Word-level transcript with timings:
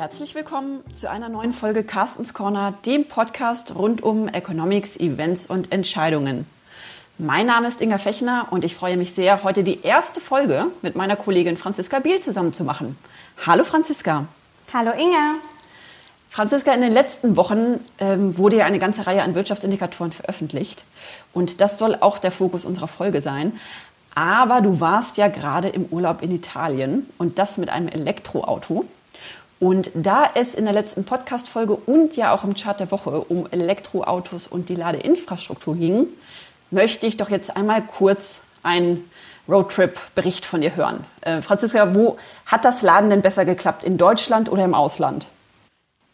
Herzlich 0.00 0.34
willkommen 0.34 0.80
zu 0.94 1.10
einer 1.10 1.28
neuen 1.28 1.52
Folge 1.52 1.84
Carstens 1.84 2.32
Corner, 2.32 2.72
dem 2.86 3.06
Podcast 3.06 3.74
rund 3.74 4.02
um 4.02 4.28
Economics, 4.28 4.96
Events 4.96 5.44
und 5.44 5.72
Entscheidungen. 5.72 6.46
Mein 7.18 7.44
Name 7.44 7.68
ist 7.68 7.82
Inga 7.82 7.98
Fechner 7.98 8.46
und 8.48 8.64
ich 8.64 8.74
freue 8.74 8.96
mich 8.96 9.12
sehr, 9.12 9.42
heute 9.42 9.62
die 9.62 9.82
erste 9.82 10.22
Folge 10.22 10.68
mit 10.80 10.96
meiner 10.96 11.16
Kollegin 11.16 11.58
Franziska 11.58 11.98
Biel 11.98 12.18
zusammen 12.22 12.54
zu 12.54 12.64
machen. 12.64 12.96
Hallo 13.44 13.62
Franziska. 13.62 14.24
Hallo 14.72 14.92
Inga. 14.92 15.34
Franziska, 16.30 16.72
in 16.72 16.80
den 16.80 16.92
letzten 16.92 17.36
Wochen 17.36 17.78
ähm, 17.98 18.38
wurde 18.38 18.56
ja 18.56 18.64
eine 18.64 18.78
ganze 18.78 19.06
Reihe 19.06 19.22
an 19.22 19.34
Wirtschaftsindikatoren 19.34 20.12
veröffentlicht 20.12 20.82
und 21.34 21.60
das 21.60 21.76
soll 21.76 21.94
auch 22.00 22.16
der 22.16 22.30
Fokus 22.30 22.64
unserer 22.64 22.88
Folge 22.88 23.20
sein. 23.20 23.60
Aber 24.14 24.62
du 24.62 24.80
warst 24.80 25.18
ja 25.18 25.28
gerade 25.28 25.68
im 25.68 25.84
Urlaub 25.84 26.22
in 26.22 26.34
Italien 26.34 27.06
und 27.18 27.38
das 27.38 27.58
mit 27.58 27.68
einem 27.68 27.88
Elektroauto. 27.88 28.86
Und 29.60 29.90
da 29.94 30.30
es 30.34 30.54
in 30.54 30.64
der 30.64 30.72
letzten 30.72 31.04
Podcast-Folge 31.04 31.74
und 31.74 32.16
ja 32.16 32.32
auch 32.32 32.44
im 32.44 32.54
Chart 32.54 32.80
der 32.80 32.90
Woche 32.90 33.10
um 33.10 33.46
Elektroautos 33.50 34.46
und 34.46 34.70
die 34.70 34.74
Ladeinfrastruktur 34.74 35.76
ging, 35.76 36.06
möchte 36.70 37.06
ich 37.06 37.18
doch 37.18 37.28
jetzt 37.28 37.56
einmal 37.56 37.82
kurz 37.82 38.42
einen 38.62 39.10
Roadtrip-Bericht 39.48 40.46
von 40.46 40.62
dir 40.62 40.74
hören. 40.76 41.04
Äh, 41.20 41.42
Franziska, 41.42 41.94
wo 41.94 42.16
hat 42.46 42.64
das 42.64 42.80
Laden 42.80 43.10
denn 43.10 43.20
besser 43.20 43.44
geklappt? 43.44 43.84
In 43.84 43.98
Deutschland 43.98 44.50
oder 44.50 44.64
im 44.64 44.74
Ausland? 44.74 45.26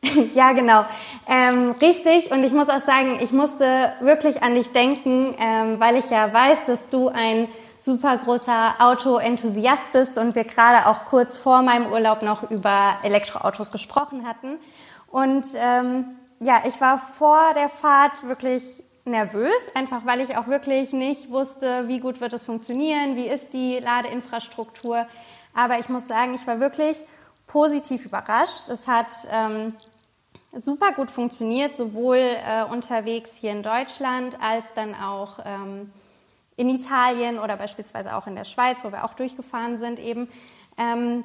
Ja, 0.35 0.53
genau. 0.53 0.85
Ähm, 1.29 1.75
richtig. 1.81 2.31
Und 2.31 2.43
ich 2.45 2.53
muss 2.53 2.69
auch 2.69 2.81
sagen, 2.81 3.19
ich 3.21 3.33
musste 3.33 3.93
wirklich 4.01 4.43
an 4.43 4.55
dich 4.55 4.73
denken, 4.73 5.35
ähm, 5.39 5.81
weil 5.81 5.97
ich 5.97 6.09
ja 6.11 6.33
weiß, 6.33 6.65
dass 6.67 6.89
du 6.89 7.09
ein 7.09 7.49
super 7.87 8.19
großer 8.19 8.75
Auto-Enthusiast 8.81 9.93
bist 9.93 10.19
und 10.19 10.35
wir 10.35 10.43
gerade 10.43 10.87
auch 10.89 11.05
kurz 11.05 11.39
vor 11.39 11.63
meinem 11.63 11.93
Urlaub 11.93 12.21
noch 12.21 12.51
über 12.51 12.99
Elektroautos 13.05 13.71
gesprochen 13.71 14.27
hatten. 14.27 14.59
Und 15.07 15.47
ähm, 15.55 16.17
ja, 16.41 16.65
ich 16.67 16.81
war 16.81 16.99
vor 16.99 17.55
der 17.55 17.69
Fahrt 17.69 18.25
wirklich 18.27 18.65
nervös, 19.05 19.71
einfach 19.77 20.05
weil 20.05 20.21
ich 20.21 20.37
auch 20.37 20.49
wirklich 20.49 20.93
nicht 20.93 21.31
wusste, 21.31 21.87
wie 21.87 22.01
gut 22.01 22.21
wird 22.21 22.33
es 22.33 22.45
funktionieren, 22.45 23.15
wie 23.15 23.29
ist 23.29 23.55
die 23.55 23.79
Ladeinfrastruktur. 23.79 25.07
Aber 25.55 25.79
ich 25.79 25.89
muss 25.89 26.09
sagen, 26.09 26.35
ich 26.35 26.45
war 26.45 26.59
wirklich 26.59 26.97
positiv 27.47 28.05
überrascht. 28.05 28.69
Es 28.69 28.89
hat 28.89 29.15
ähm, 29.31 29.75
super 30.53 30.91
gut 30.91 31.13
funktioniert, 31.13 31.77
sowohl 31.77 32.17
äh, 32.17 32.65
unterwegs 32.65 33.37
hier 33.37 33.53
in 33.53 33.63
Deutschland 33.63 34.39
als 34.43 34.65
dann 34.75 34.97
auch 34.97 35.39
ähm, 35.45 35.93
in 36.57 36.69
Italien 36.69 37.39
oder 37.39 37.57
beispielsweise 37.57 38.17
auch 38.17 38.27
in 38.27 38.35
der 38.35 38.45
Schweiz, 38.45 38.83
wo 38.83 38.93
wir 38.93 39.05
auch 39.05 39.15
durchgefahren 39.15 39.79
sind 39.79 40.01
eben. 40.01 40.29
Ähm, 40.79 41.25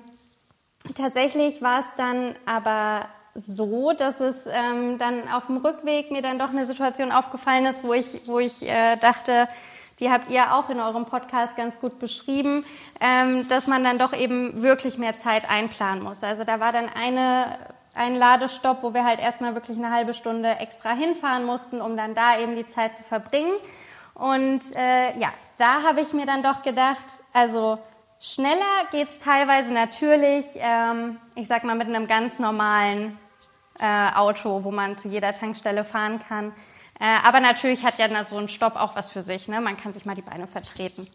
tatsächlich 0.96 1.62
war 1.62 1.80
es 1.80 1.86
dann 1.96 2.36
aber 2.46 3.08
so, 3.34 3.94
dass 3.94 4.20
es 4.20 4.46
ähm, 4.46 4.98
dann 4.98 5.30
auf 5.30 5.48
dem 5.48 5.58
Rückweg 5.58 6.12
mir 6.12 6.22
dann 6.22 6.38
doch 6.38 6.50
eine 6.50 6.66
Situation 6.66 7.12
aufgefallen 7.12 7.66
ist, 7.66 7.84
wo 7.84 7.94
ich, 7.94 8.28
wo 8.28 8.40
ich 8.40 8.62
äh, 8.68 8.98
dachte, 8.98 9.48
die 10.02 10.10
habt 10.10 10.30
ihr 10.30 10.54
auch 10.56 10.70
in 10.70 10.80
eurem 10.80 11.06
Podcast 11.06 11.56
ganz 11.56 11.80
gut 11.80 12.00
beschrieben, 12.00 12.66
ähm, 13.00 13.48
dass 13.48 13.68
man 13.68 13.84
dann 13.84 14.00
doch 14.00 14.14
eben 14.14 14.64
wirklich 14.64 14.98
mehr 14.98 15.18
Zeit 15.18 15.50
einplanen 15.50 16.04
muss. 16.04 16.24
Also 16.24 16.44
da 16.44 16.60
war 16.60 16.74
dann 16.74 16.90
eine, 16.90 17.58
ein 17.94 18.16
Ladestopp, 18.16 18.84
wo 18.84 18.94
wir 18.94 19.06
halt 19.06 19.20
erstmal 19.20 19.54
wirklich 19.54 19.78
eine 19.78 19.92
halbe 19.92 20.14
Stunde 20.14 20.50
extra 20.50 20.92
hinfahren 20.92 21.46
mussten, 21.46 21.82
um 21.82 21.96
dann 21.96 22.16
da 22.16 22.40
eben 22.40 22.56
die 22.56 22.68
Zeit 22.68 22.96
zu 22.96 23.04
verbringen. 23.04 23.54
Und 24.14 24.62
äh, 24.76 25.18
ja, 25.20 25.34
da 25.58 25.84
habe 25.84 26.02
ich 26.02 26.14
mir 26.14 26.26
dann 26.26 26.44
doch 26.44 26.64
gedacht, 26.64 27.06
also 27.34 27.78
schneller 28.20 28.86
geht 28.92 29.10
es 29.10 29.20
teilweise 29.20 29.72
natürlich, 29.72 30.46
ähm, 30.56 31.18
ich 31.36 31.48
sag 31.48 31.64
mal 31.64 31.76
mit 31.76 31.88
einem 31.88 32.08
ganz 32.08 32.40
normalen 32.40 33.18
äh, 33.80 34.12
Auto, 34.14 34.64
wo 34.64 34.72
man 34.72 34.98
zu 34.98 35.08
jeder 35.08 35.34
Tankstelle 35.34 35.84
fahren 35.84 36.20
kann. 36.20 36.52
Äh, 37.00 37.06
aber 37.24 37.40
natürlich 37.40 37.84
hat 37.84 37.98
ja 37.98 38.08
so 38.26 38.38
ein 38.38 38.50
Stopp 38.50 38.76
auch 38.76 38.96
was 38.96 39.10
für 39.10 39.22
sich. 39.22 39.48
Ne? 39.48 39.60
Man 39.62 39.78
kann 39.78 39.94
sich 39.94 40.06
mal 40.06 40.16
die 40.16 40.22
Beine 40.22 40.48
vertreten. 40.48 41.08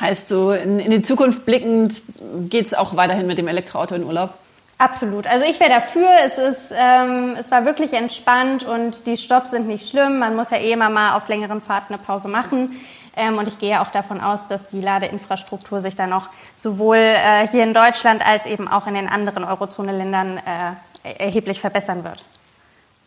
Heißt 0.00 0.28
so, 0.28 0.52
in, 0.52 0.80
in 0.80 0.90
die 0.90 1.02
Zukunft 1.02 1.44
blickend 1.44 2.02
geht 2.48 2.66
es 2.66 2.74
auch 2.74 2.96
weiterhin 2.96 3.26
mit 3.26 3.38
dem 3.38 3.48
Elektroauto 3.48 3.94
in 3.94 4.04
Urlaub? 4.04 4.34
Absolut. 4.78 5.26
Also 5.26 5.44
ich 5.44 5.58
wäre 5.58 5.70
dafür. 5.70 6.08
Es 6.24 6.38
ist, 6.38 6.70
ähm, 6.70 7.34
es 7.36 7.50
war 7.50 7.64
wirklich 7.64 7.92
entspannt 7.92 8.62
und 8.62 9.06
die 9.06 9.16
Stopps 9.16 9.50
sind 9.50 9.66
nicht 9.66 9.88
schlimm. 9.88 10.20
Man 10.20 10.36
muss 10.36 10.50
ja 10.50 10.58
eh 10.58 10.72
immer 10.72 10.88
mal 10.88 11.16
auf 11.16 11.28
längeren 11.28 11.60
Fahrten 11.60 11.94
eine 11.94 12.02
Pause 12.02 12.28
machen. 12.28 12.80
Ähm, 13.16 13.36
und 13.38 13.48
ich 13.48 13.58
gehe 13.58 13.80
auch 13.80 13.88
davon 13.88 14.20
aus, 14.20 14.46
dass 14.46 14.68
die 14.68 14.80
Ladeinfrastruktur 14.80 15.80
sich 15.80 15.96
dann 15.96 16.12
auch 16.12 16.28
sowohl 16.54 16.98
äh, 16.98 17.48
hier 17.48 17.64
in 17.64 17.74
Deutschland 17.74 18.24
als 18.24 18.46
eben 18.46 18.68
auch 18.68 18.86
in 18.86 18.94
den 18.94 19.08
anderen 19.08 19.42
Eurozone-Ländern 19.42 20.38
äh, 20.38 21.14
erheblich 21.18 21.60
verbessern 21.60 22.04
wird. 22.04 22.24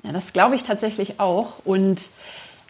Ja, 0.04 0.12
das 0.12 0.34
glaube 0.34 0.56
ich 0.56 0.64
tatsächlich 0.64 1.22
auch. 1.22 1.54
Und 1.64 2.10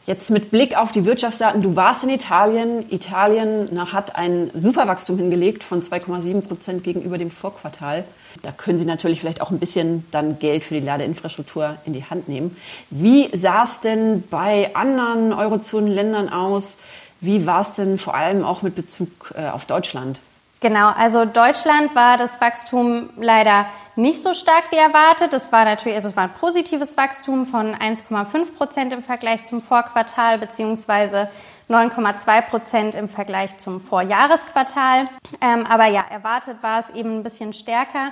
Jetzt 0.08 0.32
mit 0.32 0.50
Blick 0.50 0.76
auf 0.76 0.92
die 0.92 1.06
Wirtschaftsdaten, 1.06 1.62
du 1.62 1.76
warst 1.76 2.04
in 2.04 2.10
Italien. 2.10 2.92
Italien 2.92 3.70
na, 3.72 3.92
hat 3.92 4.16
ein 4.16 4.50
Superwachstum 4.56 5.18
hingelegt 5.18 5.64
von 5.64 5.80
2,7 5.80 6.42
Prozent 6.42 6.84
gegenüber 6.84 7.20
dem 7.20 7.30
Vorquartal. 7.30 8.04
Da 8.42 8.52
können 8.52 8.80
Sie 8.80 8.86
natürlich 8.86 9.20
vielleicht 9.20 9.42
auch 9.42 9.52
ein 9.52 9.60
bisschen 9.60 10.06
dann 10.10 10.40
Geld 10.40 10.64
für 10.64 10.74
die 10.74 10.86
Ladeinfrastruktur 10.86 11.78
in 11.86 11.94
die 11.94 12.04
Hand 12.04 12.28
nehmen. 12.28 12.58
Wie 12.90 13.30
sah 13.38 13.64
es 13.64 13.80
denn 13.80 14.24
bei 14.28 14.76
anderen 14.76 15.34
Eurozonenländern 15.34 16.30
aus? 16.30 16.80
Wie 17.20 17.46
war 17.46 17.62
es 17.62 17.74
denn 17.74 18.00
vor 18.00 18.16
allem 18.16 18.44
auch 18.44 18.64
mit 18.64 18.74
Bezug 18.74 19.34
äh, 19.36 19.50
auf 19.50 19.66
Deutschland? 19.66 20.20
Genau, 20.62 20.90
also 20.90 21.26
Deutschland 21.26 21.96
war 21.96 22.18
das 22.18 22.42
Wachstum 22.42 23.10
leider 23.20 23.68
nicht 23.96 24.24
so 24.24 24.34
stark 24.34 24.72
wie 24.72 24.78
erwartet. 24.78 25.34
Es 25.34 25.52
war 25.52 25.66
natürlich, 25.66 25.96
also 25.96 26.10
es 26.10 26.16
war 26.16 26.24
ein 26.24 26.34
positives 26.34 26.98
Wachstum 26.98 27.46
von 27.46 27.76
1,5 27.76 28.54
Prozent 28.54 28.94
im 28.94 29.04
Vergleich 29.04 29.44
zum 29.44 29.62
Vorquartal 29.62 30.38
beziehungsweise 30.38 31.30
9,2 31.70 32.42
Prozent 32.44 32.96
im 32.96 33.10
Vergleich 33.10 33.58
zum 33.58 33.80
Vorjahresquartal. 33.80 35.06
Ähm, 35.42 35.66
aber 35.68 35.86
ja, 35.88 36.04
erwartet 36.10 36.58
war 36.62 36.80
es 36.80 36.90
eben 36.92 37.20
ein 37.20 37.24
bisschen 37.24 37.54
stärker. 37.54 38.12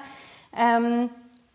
Ähm, 0.56 1.10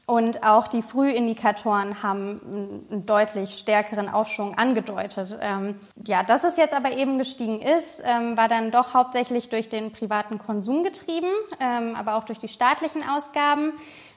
und 0.07 0.45
auch 0.45 0.69
die 0.69 0.83
Frühindikatoren 0.83 2.03
haben 2.03 2.85
einen 2.91 3.07
deutlich 3.07 3.55
stärkeren 3.55 4.11
Aufschwung 4.11 4.59
angedeutet. 4.59 5.39
Ähm, 5.41 5.81
ja, 6.05 6.23
dass 6.23 6.45
es 6.45 6.59
jetzt 6.59 6.75
aber 6.75 6.93
eben 6.93 7.17
gestiegen 7.17 7.63
ist, 7.63 8.03
ähm, 8.05 8.37
war 8.37 8.49
dann 8.49 8.71
doch 8.71 8.93
hauptsächlich 8.93 9.49
durch 9.49 9.71
den 9.71 9.93
privaten 9.93 10.37
Konsum 10.37 10.83
getrieben, 10.83 11.31
ähm, 11.59 11.97
aber 11.97 12.17
auch 12.17 12.25
durch 12.25 12.39
die 12.39 12.49
staatlichen 12.49 13.03
Ausgaben, 13.03 13.73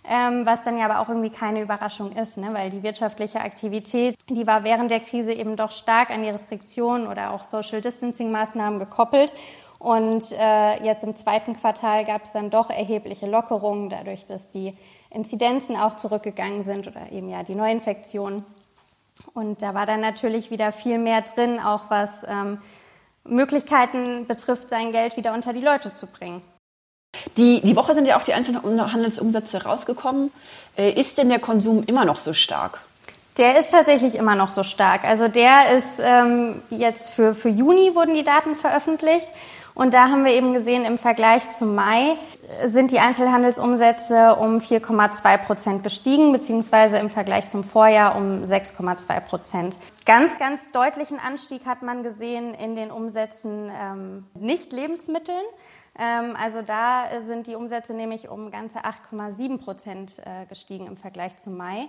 ähm, 0.08 0.46
was 0.46 0.64
dann 0.64 0.78
ja 0.78 0.86
aber 0.86 1.00
auch 1.00 1.10
irgendwie 1.10 1.30
keine 1.30 1.62
Überraschung 1.62 2.12
ist, 2.14 2.38
ne? 2.38 2.54
weil 2.54 2.70
die 2.70 2.84
wirtschaftliche 2.84 3.42
Aktivität, 3.42 4.16
die 4.30 4.48
war 4.48 4.64
während 4.64 4.90
der 4.90 5.02
Krise 5.02 5.34
eben 5.34 5.56
doch 5.56 5.72
stark 5.72 6.10
an 6.10 6.24
die 6.24 6.30
Restriktionen 6.30 7.08
oder 7.08 7.32
auch 7.32 7.44
Social 7.44 7.82
Distancing 7.82 8.32
Maßnahmen 8.32 8.80
gekoppelt. 8.80 9.34
Und 9.80 10.32
äh, 10.32 10.84
jetzt 10.84 11.04
im 11.04 11.16
zweiten 11.16 11.56
Quartal 11.56 12.06
gab 12.06 12.24
es 12.24 12.32
dann 12.32 12.50
doch 12.50 12.70
erhebliche 12.70 13.28
Lockerungen, 13.28 13.90
dadurch, 13.90 14.26
dass 14.26 14.50
die 14.50 14.76
Inzidenzen 15.10 15.76
auch 15.76 15.98
zurückgegangen 15.98 16.64
sind 16.64 16.88
oder 16.88 17.12
eben 17.12 17.30
ja 17.30 17.44
die 17.44 17.56
Neuinfektionen. 17.56 18.44
Und 19.34 19.62
da 19.62 19.74
war 19.74 19.86
dann 19.86 20.02
natürlich 20.02 20.52
wieder 20.52 20.72
viel 20.72 20.98
mehr 20.98 21.22
drin, 21.22 21.60
auch 21.60 21.90
was 21.90 22.26
ähm, 22.28 22.60
Möglichkeiten 23.24 24.26
betrifft, 24.26 24.70
sein 24.70 24.92
Geld 24.92 25.18
wieder 25.18 25.34
unter 25.34 25.54
die 25.54 25.62
Leute 25.62 25.94
zu 25.94 26.08
bringen. 26.08 26.42
Die, 27.38 27.62
die 27.62 27.76
Woche 27.76 27.94
sind 27.94 28.08
ja 28.08 28.18
auch 28.18 28.24
die 28.24 28.34
einzelnen 28.34 28.94
Handelsumsätze 28.94 29.64
rausgekommen. 29.64 30.32
Äh, 30.76 30.92
ist 30.92 31.18
denn 31.18 31.30
der 31.30 31.40
Konsum 31.40 31.84
immer 31.84 32.06
noch 32.06 32.20
so 32.20 32.34
stark? 32.34 32.82
Der 33.38 33.60
ist 33.60 33.70
tatsächlich 33.70 34.16
immer 34.16 34.36
noch 34.36 34.50
so 34.50 34.64
stark. 34.64 35.04
Also 35.04 35.28
der 35.28 35.78
ist 35.78 36.00
ähm, 36.00 36.62
jetzt 36.72 37.10
für, 37.10 37.36
für 37.36 37.50
Juni 37.50 37.94
wurden 37.94 38.16
die 38.16 38.24
Daten 38.24 38.56
veröffentlicht. 38.56 39.30
Und 39.76 39.94
da 39.94 40.10
haben 40.10 40.26
wir 40.26 40.32
eben 40.32 40.56
gesehen, 40.56 40.86
im 40.86 40.98
Vergleich 40.98 41.52
zum 41.52 41.76
Mai 41.76 42.16
sind 42.66 42.90
die 42.90 42.98
Einzelhandelsumsätze 42.98 44.36
um 44.36 44.58
4,2 44.58 45.38
Prozent 45.38 45.84
gestiegen, 45.84 46.32
beziehungsweise 46.32 46.98
im 46.98 47.12
Vergleich 47.12 47.48
zum 47.50 47.64
Vorjahr 47.64 48.16
um 48.16 48.42
6,2 48.42 49.20
Prozent. 49.20 49.78
Ganz, 50.06 50.40
ganz 50.40 50.62
deutlichen 50.72 51.20
Anstieg 51.20 51.68
hat 51.68 51.84
man 51.84 52.02
gesehen 52.02 52.56
in 52.56 52.76
den 52.76 52.90
Umsätzen 52.90 53.70
ähm, 53.70 54.26
nicht 54.34 54.74
Lebensmitteln. 54.74 55.44
Ähm, 55.98 56.36
also 56.38 56.62
da 56.62 57.06
sind 57.26 57.48
die 57.48 57.56
Umsätze 57.56 57.94
nämlich 57.94 58.30
um 58.30 58.52
ganze 58.52 58.80
8,7 58.80 59.58
Prozent 59.58 60.20
äh, 60.20 60.46
gestiegen 60.46 60.88
im 60.88 60.98
Vergleich 60.98 61.38
zum 61.38 61.58
Mai. 61.58 61.88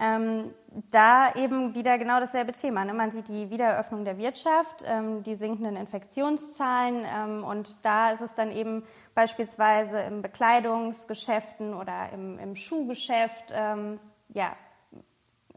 Ähm, 0.00 0.54
da 0.92 1.34
eben 1.34 1.74
wieder 1.74 1.98
genau 1.98 2.20
dasselbe 2.20 2.52
Thema. 2.52 2.84
Ne? 2.84 2.94
Man 2.94 3.10
sieht 3.10 3.26
die 3.26 3.50
Wiedereröffnung 3.50 4.04
der 4.04 4.16
Wirtschaft, 4.16 4.84
ähm, 4.86 5.24
die 5.24 5.34
sinkenden 5.34 5.74
Infektionszahlen 5.74 7.04
ähm, 7.04 7.42
und 7.42 7.84
da 7.84 8.10
ist 8.10 8.20
es 8.22 8.32
dann 8.34 8.52
eben 8.52 8.84
beispielsweise 9.16 9.98
im 10.02 10.22
Bekleidungsgeschäften 10.22 11.74
oder 11.74 12.10
im, 12.12 12.38
im 12.38 12.54
Schuhgeschäft, 12.54 13.52
ähm, 13.52 13.98
ja, 14.28 14.52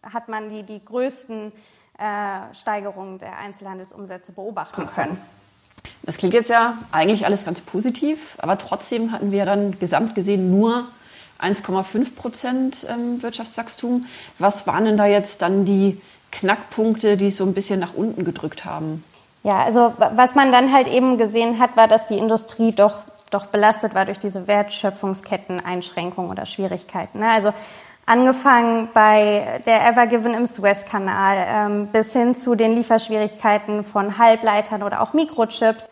hat 0.01 0.27
man 0.27 0.49
die, 0.49 0.63
die 0.63 0.83
größten 0.83 1.51
äh, 1.99 2.53
Steigerungen 2.55 3.19
der 3.19 3.37
Einzelhandelsumsätze 3.37 4.31
beobachten 4.31 4.87
können. 4.87 5.21
Das 6.04 6.18
klingt 6.18 6.33
jetzt 6.33 6.50
ja 6.50 6.78
eigentlich 6.92 7.25
alles 7.25 7.45
ganz 7.45 7.62
positiv, 7.62 8.38
aber 8.39 8.57
trotzdem 8.57 9.12
hatten 9.12 9.31
wir 9.31 9.45
dann 9.45 9.78
gesamt 9.80 10.16
gesehen 10.16 10.50
nur 10.50 10.86
1,5 11.39 12.16
Prozent 12.16 12.86
ähm, 12.89 13.22
Wirtschaftswachstum. 13.22 14.06
Was 14.39 14.68
waren 14.68 14.86
denn 14.86 14.98
da 14.98 15.06
jetzt 15.06 15.42
dann 15.42 15.66
die 15.66 16.00
Knackpunkte, 16.31 17.18
die 17.18 17.28
es 17.28 17.38
so 17.38 17.45
ein 17.45 17.54
bisschen 17.54 17.80
nach 17.80 17.94
unten 17.94 18.24
gedrückt 18.24 18.66
haben? 18.66 19.04
Ja, 19.44 19.63
also 19.63 19.94
was 19.98 20.36
man 20.36 20.51
dann 20.51 20.72
halt 20.72 20.88
eben 20.88 21.18
gesehen 21.18 21.60
hat, 21.60 21.75
war, 21.75 21.88
dass 21.88 22.06
die 22.06 22.18
Industrie 22.18 22.72
doch, 22.74 23.01
doch 23.31 23.48
belastet 23.48 23.95
war 23.95 24.06
durch 24.06 24.19
diese 24.19 24.48
Wertschöpfungsketten-Einschränkungen 24.48 26.30
oder 26.30 26.45
Schwierigkeiten. 26.45 27.19
Ne? 27.19 27.30
Also 27.30 27.54
angefangen 28.06 28.89
bei 28.94 29.62
der 29.65 29.88
Evergiven 29.88 30.33
im 30.33 30.45
Suezkanal 30.45 31.45
ähm, 31.48 31.88
bis 31.88 32.13
hin 32.13 32.36
zu 32.36 32.56
den 32.56 32.75
Lieferschwierigkeiten 32.75 33.83
von 33.83 34.18
Halbleitern 34.18 34.83
oder 34.83 35.01
auch 35.01 35.13
Mikrochips. 35.13 35.89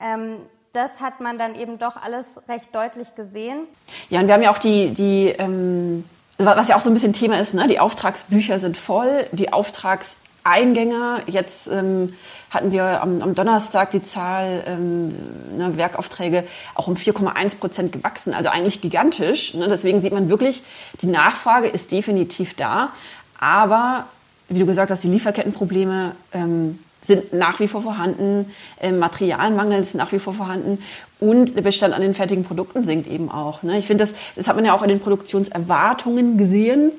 Ähm, 0.00 0.36
das 0.72 1.00
hat 1.00 1.20
man 1.20 1.36
dann 1.36 1.54
eben 1.54 1.78
doch 1.78 1.96
alles 1.96 2.40
recht 2.48 2.74
deutlich 2.74 3.14
gesehen. 3.14 3.64
Ja, 4.08 4.20
und 4.20 4.26
wir 4.26 4.34
haben 4.34 4.42
ja 4.42 4.52
auch 4.52 4.58
die, 4.58 4.90
die 4.90 5.28
ähm, 5.28 6.04
was 6.38 6.68
ja 6.68 6.76
auch 6.76 6.80
so 6.80 6.90
ein 6.90 6.94
bisschen 6.94 7.12
Thema 7.12 7.38
ist, 7.38 7.54
ne? 7.54 7.68
die 7.68 7.80
Auftragsbücher 7.80 8.58
sind 8.58 8.76
voll, 8.76 9.26
die 9.32 9.52
Auftragseingänge, 9.52 11.22
jetzt 11.26 11.68
ähm, 11.68 12.14
hatten 12.50 12.72
wir 12.72 13.02
am, 13.02 13.22
am, 13.22 13.34
Donnerstag 13.34 13.92
die 13.92 14.02
Zahl 14.02 14.64
ähm, 14.66 15.08
ne, 15.56 15.76
Werkaufträge 15.76 16.44
auch 16.74 16.88
um 16.88 16.94
4,1 16.94 17.58
Prozent 17.58 17.92
gewachsen, 17.92 18.34
also 18.34 18.48
eigentlich 18.48 18.80
gigantisch. 18.80 19.54
Ne? 19.54 19.68
Deswegen 19.68 20.02
sieht 20.02 20.12
man 20.12 20.28
wirklich, 20.28 20.62
die 21.00 21.06
Nachfrage 21.06 21.68
ist 21.68 21.92
definitiv 21.92 22.54
da, 22.54 22.90
aber 23.38 24.06
wie 24.48 24.58
du 24.58 24.66
gesagt 24.66 24.90
hast, 24.90 25.04
die 25.04 25.08
Lieferkettenprobleme 25.08 26.12
ähm, 26.32 26.80
sind 27.02 27.32
nach 27.32 27.60
wie 27.60 27.68
vor 27.68 27.82
vorhanden, 27.82 28.52
äh, 28.80 28.92
Materialmangel 28.92 29.80
ist 29.80 29.94
nach 29.94 30.12
wie 30.12 30.18
vor 30.18 30.34
vorhanden 30.34 30.82
und 31.18 31.56
der 31.56 31.62
Bestand 31.62 31.94
an 31.94 32.02
den 32.02 32.14
fertigen 32.14 32.44
Produkten 32.44 32.84
sinkt 32.84 33.06
eben 33.06 33.30
auch. 33.30 33.62
Ne? 33.62 33.78
Ich 33.78 33.86
finde, 33.86 34.04
das, 34.04 34.14
das 34.34 34.48
hat 34.48 34.56
man 34.56 34.64
ja 34.64 34.74
auch 34.74 34.82
an 34.82 34.88
den 34.88 35.00
Produktionserwartungen 35.00 36.36
gesehen, 36.36 36.92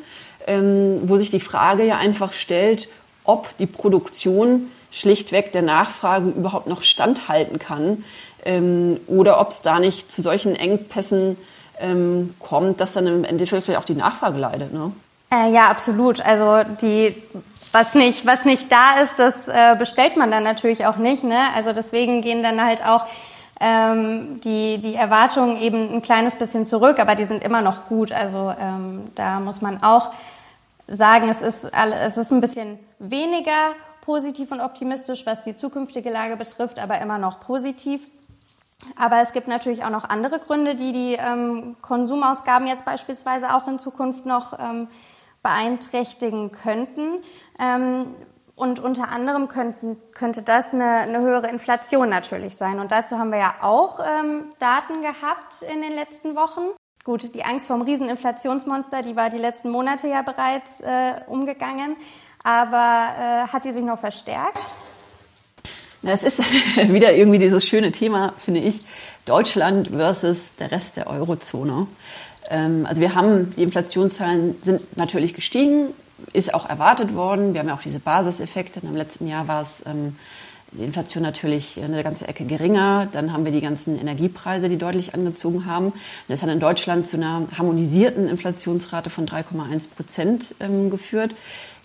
ähm, 0.48 1.02
wo 1.04 1.18
sich 1.18 1.30
die 1.30 1.40
Frage 1.40 1.86
ja 1.86 1.98
einfach 1.98 2.34
stellt, 2.34 2.88
ob 3.24 3.56
die 3.58 3.68
Produktion 3.68 4.72
schlichtweg 4.92 5.52
der 5.52 5.62
Nachfrage 5.62 6.30
überhaupt 6.30 6.68
noch 6.68 6.84
standhalten 6.84 7.58
kann 7.58 8.04
ähm, 8.46 9.00
oder 9.08 9.40
ob 9.40 9.50
es 9.50 9.62
da 9.62 9.80
nicht 9.80 10.12
zu 10.12 10.22
solchen 10.22 10.56
Engpässen 10.56 11.38
ähm, 11.80 12.36
kommt, 12.40 12.80
dass 12.82 12.94
dann 12.94 13.08
im 13.08 13.24
Endeffekt 13.24 13.64
vielleicht 13.64 13.80
auch 13.80 13.86
die 13.86 13.96
Nachfrage 13.96 14.38
leidet. 14.38 14.74
Ne? 14.74 14.92
Äh, 15.32 15.52
ja, 15.52 15.70
absolut. 15.70 16.20
Also 16.22 16.62
die 16.82 17.16
was 17.72 17.94
nicht, 17.94 18.26
was 18.26 18.44
nicht 18.46 18.72
da 18.72 19.00
ist, 19.00 19.14
das 19.18 19.48
äh, 19.48 19.76
bestellt 19.78 20.18
man 20.18 20.30
dann 20.30 20.44
natürlich 20.44 20.86
auch 20.86 20.98
nicht. 20.98 21.24
Ne? 21.24 21.40
Also 21.56 21.72
deswegen 21.72 22.22
gehen 22.22 22.44
dann 22.44 22.64
halt 22.64 22.86
auch 22.86 23.06
ähm, 23.60 24.42
die, 24.44 24.80
die 24.80 24.96
Erwartungen 24.96 25.58
eben 25.58 25.94
ein 25.94 26.02
kleines 26.02 26.36
bisschen 26.36 26.66
zurück, 26.66 27.00
aber 27.00 27.16
die 27.16 27.26
sind 27.26 27.44
immer 27.44 27.62
noch 27.62 27.88
gut. 27.88 28.12
Also 28.12 28.54
ähm, 28.60 29.12
da 29.16 29.40
muss 29.40 29.62
man 29.62 29.82
auch 29.84 30.12
sagen, 30.88 31.30
es 31.30 31.42
ist, 31.42 31.72
es 32.04 32.18
ist 32.18 32.32
ein 32.32 32.42
bisschen 32.42 32.78
weniger 33.00 33.74
positiv 34.02 34.52
und 34.52 34.62
optimistisch, 34.62 35.26
was 35.26 35.44
die 35.44 35.56
zukünftige 35.56 36.10
Lage 36.10 36.38
betrifft, 36.38 36.80
aber 36.80 37.00
immer 37.00 37.18
noch 37.18 37.40
positiv. 37.40 38.02
Aber 38.96 39.22
es 39.22 39.32
gibt 39.32 39.48
natürlich 39.48 39.84
auch 39.84 39.90
noch 39.90 40.10
andere 40.10 40.40
Gründe, 40.40 40.76
die 40.76 40.92
die 40.92 41.14
ähm, 41.14 41.76
Konsumausgaben 41.82 42.68
jetzt 42.68 42.86
beispielsweise 42.86 43.54
auch 43.54 43.68
in 43.68 43.80
Zukunft 43.80 44.26
noch 44.26 44.58
ähm, 44.60 44.88
beeinträchtigen 45.44 46.52
könnten. 46.52 47.24
Ähm, 47.60 48.16
und 48.56 48.80
unter 48.80 49.10
anderem 49.10 49.48
könnten, 49.48 49.98
könnte 50.14 50.44
das 50.44 50.74
eine, 50.74 50.86
eine, 50.86 51.20
höhere 51.20 51.48
Inflation 51.48 52.10
natürlich 52.10 52.58
sein. 52.58 52.80
Und 52.80 52.92
dazu 52.92 53.18
haben 53.18 53.32
wir 53.32 53.40
ja 53.40 53.56
auch 53.62 54.00
ähm, 54.00 54.52
Daten 54.60 55.02
gehabt 55.02 55.64
in 55.64 55.82
den 55.82 55.94
letzten 55.94 56.36
Wochen. 56.36 56.62
Gut, 57.04 57.34
die 57.34 57.44
Angst 57.44 57.66
vor 57.66 57.78
dem 57.78 57.86
Rieseninflationsmonster, 57.86 59.02
die 59.02 59.16
war 59.16 59.32
die 59.32 59.40
letzten 59.40 59.72
Monate 59.72 60.08
ja 60.08 60.22
bereits 60.22 60.82
äh, 60.82 61.22
umgegangen. 61.26 61.96
Aber 62.44 63.46
äh, 63.48 63.48
hat 63.48 63.66
die 63.66 63.72
sich 63.72 63.84
noch 63.84 64.00
verstärkt? 64.00 64.68
Es 66.04 66.24
ist 66.24 66.40
wieder 66.76 67.14
irgendwie 67.14 67.40
dieses 67.40 67.66
schöne 67.66 67.92
Thema, 67.92 68.34
finde 68.40 68.62
ich, 68.62 68.80
Deutschland 69.26 69.90
versus 69.90 70.56
der 70.56 70.72
Rest 70.72 70.98
der 70.98 71.08
Eurozone. 71.08 71.88
Ähm, 72.50 72.86
also 72.88 73.02
wir 73.02 73.14
haben, 73.14 73.56
die 73.56 73.64
Inflationszahlen 73.64 74.56
sind 74.64 74.98
natürlich 74.98 75.34
gestiegen, 75.34 75.94
ist 76.34 76.54
auch 76.54 76.68
erwartet 76.68 77.16
worden. 77.16 77.54
Wir 77.54 77.62
haben 77.62 77.68
ja 77.68 77.76
auch 77.76 77.82
diese 77.82 78.00
Basiseffekte. 78.00 78.80
Im 78.82 78.94
letzten 78.96 79.28
Jahr 79.28 79.48
war 79.48 79.62
es 79.62 79.84
ähm, 79.86 80.16
die 80.72 80.84
Inflation 80.84 81.22
natürlich 81.24 81.82
eine 81.82 82.02
ganze 82.04 82.28
Ecke 82.28 82.46
geringer. 82.46 83.08
Dann 83.12 83.34
haben 83.34 83.44
wir 83.44 83.52
die 83.52 83.62
ganzen 83.62 84.00
Energiepreise, 84.00 84.70
die 84.70 84.78
deutlich 84.78 85.14
angezogen 85.14 85.66
haben. 85.66 85.88
Und 85.88 85.96
das 86.30 86.44
hat 86.44 86.50
in 86.50 86.60
Deutschland 86.60 87.06
zu 87.06 87.18
einer 87.18 87.46
harmonisierten 87.58 88.28
Inflationsrate 88.28 89.10
von 89.10 89.28
3,1 89.28 89.90
Prozent 89.90 90.56
ähm, 90.60 90.90
geführt. 90.90 91.36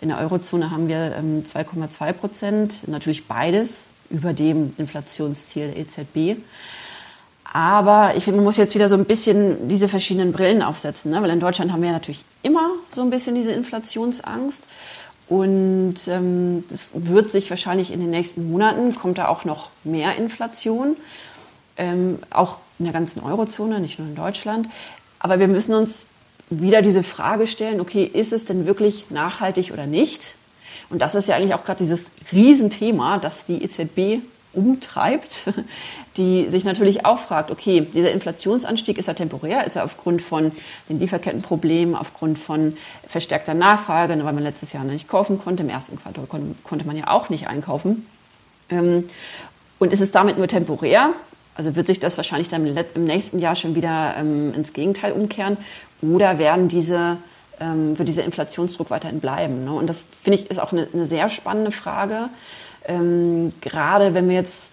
In 0.01 0.09
der 0.09 0.19
Eurozone 0.19 0.71
haben 0.71 0.89
wir 0.89 1.17
2,2 1.19 2.13
Prozent. 2.13 2.89
Natürlich 2.89 3.27
beides 3.27 3.89
über 4.09 4.33
dem 4.33 4.73
Inflationsziel 4.79 5.73
der 5.73 5.79
EZB. 5.79 6.41
Aber 7.53 8.15
ich 8.17 8.25
finde, 8.25 8.39
man 8.39 8.45
muss 8.45 8.57
jetzt 8.57 8.75
wieder 8.75 8.89
so 8.89 8.97
ein 8.97 9.05
bisschen 9.05 9.69
diese 9.69 9.89
verschiedenen 9.89 10.33
Brillen 10.33 10.63
aufsetzen, 10.63 11.11
ne? 11.11 11.23
weil 11.23 11.31
in 11.31 11.41
Deutschland 11.41 11.73
haben 11.73 11.81
wir 11.81 11.89
ja 11.89 11.95
natürlich 11.95 12.25
immer 12.43 12.71
so 12.91 13.03
ein 13.03 13.11
bisschen 13.11 13.35
diese 13.35 13.53
Inflationsangst. 13.53 14.69
Und 15.29 15.95
ähm, 16.07 16.65
es 16.71 16.91
wird 16.95 17.31
sich 17.31 17.51
wahrscheinlich 17.51 17.93
in 17.93 18.01
den 18.01 18.11
nächsten 18.11 18.51
Monaten, 18.51 18.95
kommt 18.95 19.19
da 19.19 19.29
auch 19.29 19.45
noch 19.45 19.71
mehr 19.83 20.17
Inflation, 20.17 20.97
ähm, 21.77 22.19
auch 22.31 22.59
in 22.79 22.85
der 22.85 22.93
ganzen 22.95 23.23
Eurozone, 23.23 23.81
nicht 23.81 23.99
nur 23.99 24.09
in 24.09 24.15
Deutschland. 24.15 24.69
Aber 25.19 25.41
wir 25.41 25.49
müssen 25.49 25.75
uns 25.75 26.07
wieder 26.49 26.81
diese 26.81 27.03
Frage 27.03 27.47
stellen, 27.49 27.81
okay, 27.81 28.05
ist 28.05 28.33
es 28.33 28.45
denn 28.45 28.67
wirklich 28.67 29.11
nachhaltig 29.11 29.73
oder 29.73 29.87
nicht? 29.87 30.37
Und 30.91 31.03
das 31.03 31.17
ist 31.17 31.27
ja 31.27 31.35
eigentlich 31.35 31.55
auch 31.55 31.65
gerade 31.65 31.79
dieses 31.79 32.13
Riesenthema, 32.33 33.19
das 33.19 33.47
die 33.47 33.63
EZB 33.65 34.23
umtreibt, 34.57 35.45
die 36.17 36.49
sich 36.49 36.65
natürlich 36.65 37.05
auch 37.05 37.19
fragt, 37.19 37.51
okay, 37.51 37.81
dieser 37.81 38.11
Inflationsanstieg 38.11 38.99
ist 38.99 39.09
er 39.09 39.15
temporär, 39.15 39.65
ist 39.65 39.77
er 39.77 39.85
aufgrund 39.85 40.23
von 40.23 40.53
den 40.89 40.99
Lieferkettenproblemen, 40.99 41.95
aufgrund 41.95 42.39
von 42.39 42.77
verstärkter 43.07 43.55
Nachfrage, 43.55 44.13
weil 44.25 44.33
man 44.33 44.43
letztes 44.43 44.73
Jahr 44.73 44.85
nicht 44.85 45.09
kaufen 45.09 45.39
konnte, 45.39 45.63
im 45.63 45.69
ersten 45.69 45.99
Quartal 45.99 46.27
konnte 46.27 46.87
man 46.87 46.97
ja 46.97 47.09
auch 47.09 47.29
nicht 47.29 47.47
einkaufen. 47.47 48.07
Ähm, 48.71 49.09
und 49.79 49.93
ist 49.93 50.01
es 50.01 50.11
damit 50.11 50.39
nur 50.39 50.49
temporär? 50.49 51.13
Also 51.55 51.75
wird 51.75 51.87
sich 51.87 52.01
das 52.01 52.17
wahrscheinlich 52.17 52.49
dann 52.49 52.67
im 52.67 53.05
nächsten 53.05 53.39
Jahr 53.39 53.57
schon 53.57 53.75
wieder 53.75 54.15
ähm, 54.19 54.53
ins 54.55 54.73
Gegenteil 54.73 55.13
umkehren? 55.13 55.57
Oder 56.03 56.39
werden 56.39 56.69
diese, 56.69 57.17
ähm, 57.61 57.99
wird 57.99 58.09
dieser 58.09 58.25
Inflationsdruck 58.25 58.91
weiterhin 58.91 59.21
bleiben? 59.21 59.65
Ne? 59.65 59.73
Und 59.73 59.87
das 59.87 60.07
finde 60.23 60.39
ich 60.39 60.51
ist 60.51 60.59
auch 60.59 60.73
eine, 60.73 60.87
eine 60.93 61.07
sehr 61.07 61.29
spannende 61.29 61.71
Frage. 61.71 62.29
Ähm, 62.87 63.53
gerade 63.61 64.15
wenn 64.15 64.29
wir 64.29 64.37
jetzt 64.37 64.73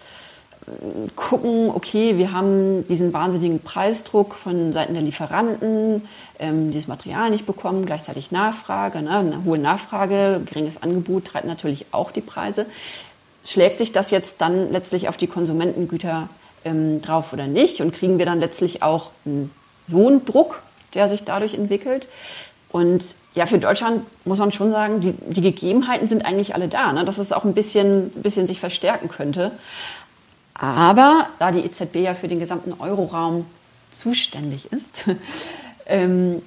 äh, 0.66 0.70
gucken, 1.16 1.70
okay, 1.70 2.16
wir 2.16 2.32
haben 2.32 2.86
diesen 2.88 3.12
wahnsinnigen 3.12 3.60
Preisdruck 3.60 4.34
von 4.34 4.72
Seiten 4.72 4.94
der 4.94 5.02
Lieferanten, 5.02 6.02
ähm, 6.38 6.70
dieses 6.70 6.88
Material 6.88 7.30
nicht 7.30 7.46
bekommen, 7.46 7.86
gleichzeitig 7.86 8.30
Nachfrage, 8.30 9.02
ne, 9.02 9.18
eine 9.18 9.44
hohe 9.44 9.58
Nachfrage, 9.58 10.42
geringes 10.46 10.82
Angebot 10.82 11.26
treibt 11.26 11.46
natürlich 11.46 11.86
auch 11.92 12.12
die 12.12 12.20
Preise. 12.20 12.66
Schlägt 13.44 13.78
sich 13.78 13.92
das 13.92 14.10
jetzt 14.10 14.40
dann 14.40 14.72
letztlich 14.72 15.08
auf 15.08 15.16
die 15.16 15.26
Konsumentengüter 15.26 16.28
ähm, 16.64 17.02
drauf 17.02 17.32
oder 17.32 17.46
nicht? 17.46 17.80
Und 17.80 17.92
kriegen 17.92 18.18
wir 18.18 18.26
dann 18.26 18.40
letztlich 18.40 18.82
auch 18.82 19.10
einen 19.26 19.50
Lohndruck, 19.88 20.62
der 20.94 21.08
sich 21.08 21.24
dadurch 21.24 21.54
entwickelt? 21.54 22.06
Und 22.74 23.14
ja, 23.36 23.46
für 23.46 23.58
Deutschland 23.58 24.04
muss 24.24 24.40
man 24.40 24.50
schon 24.50 24.72
sagen, 24.72 25.00
die, 25.00 25.12
die 25.12 25.42
Gegebenheiten 25.42 26.08
sind 26.08 26.26
eigentlich 26.26 26.56
alle 26.56 26.66
da, 26.66 26.92
ne? 26.92 27.04
dass 27.04 27.18
es 27.18 27.30
auch 27.30 27.44
ein 27.44 27.54
bisschen, 27.54 28.10
ein 28.16 28.22
bisschen 28.22 28.48
sich 28.48 28.58
verstärken 28.58 29.08
könnte. 29.08 29.52
Aber 30.54 31.28
da 31.38 31.52
die 31.52 31.60
EZB 31.60 31.98
ja 31.98 32.14
für 32.14 32.26
den 32.26 32.40
gesamten 32.40 32.72
Euroraum 32.80 33.46
zuständig 33.92 34.72
ist, 34.72 35.04
ähm, 35.86 36.42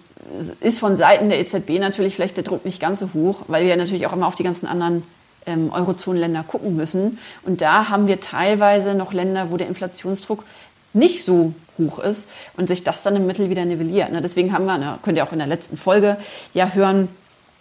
ist 0.60 0.80
von 0.80 0.98
Seiten 0.98 1.30
der 1.30 1.40
EZB 1.40 1.80
natürlich 1.80 2.16
vielleicht 2.16 2.36
der 2.36 2.44
Druck 2.44 2.66
nicht 2.66 2.82
ganz 2.82 3.00
so 3.00 3.12
hoch, 3.14 3.44
weil 3.48 3.66
wir 3.66 3.78
natürlich 3.78 4.06
auch 4.06 4.12
immer 4.12 4.28
auf 4.28 4.36
die 4.36 4.44
ganzen 4.44 4.68
anderen 4.68 5.04
ähm, 5.46 5.72
Eurozonenländer 5.72 6.44
gucken 6.44 6.76
müssen. 6.76 7.20
Und 7.46 7.62
da 7.62 7.88
haben 7.88 8.08
wir 8.08 8.20
teilweise 8.20 8.96
noch 8.96 9.14
Länder, 9.14 9.50
wo 9.50 9.56
der 9.56 9.68
Inflationsdruck 9.68 10.44
nicht 10.92 11.24
so 11.24 11.54
hoch 11.78 12.00
ist 12.00 12.30
und 12.58 12.68
sich 12.68 12.84
das 12.84 13.04
dann 13.04 13.16
im 13.16 13.28
Mittel 13.28 13.50
wieder 13.50 13.66
nivelliert. 13.66 14.12
Ne? 14.12 14.22
Deswegen 14.22 14.54
haben 14.54 14.66
wir, 14.66 14.78
ne, 14.78 15.00
könnt 15.04 15.18
ihr 15.18 15.24
auch 15.24 15.32
in 15.32 15.40
der 15.40 15.48
letzten 15.48 15.78
Folge 15.78 16.18
ja 16.54 16.74
hören, 16.74 17.08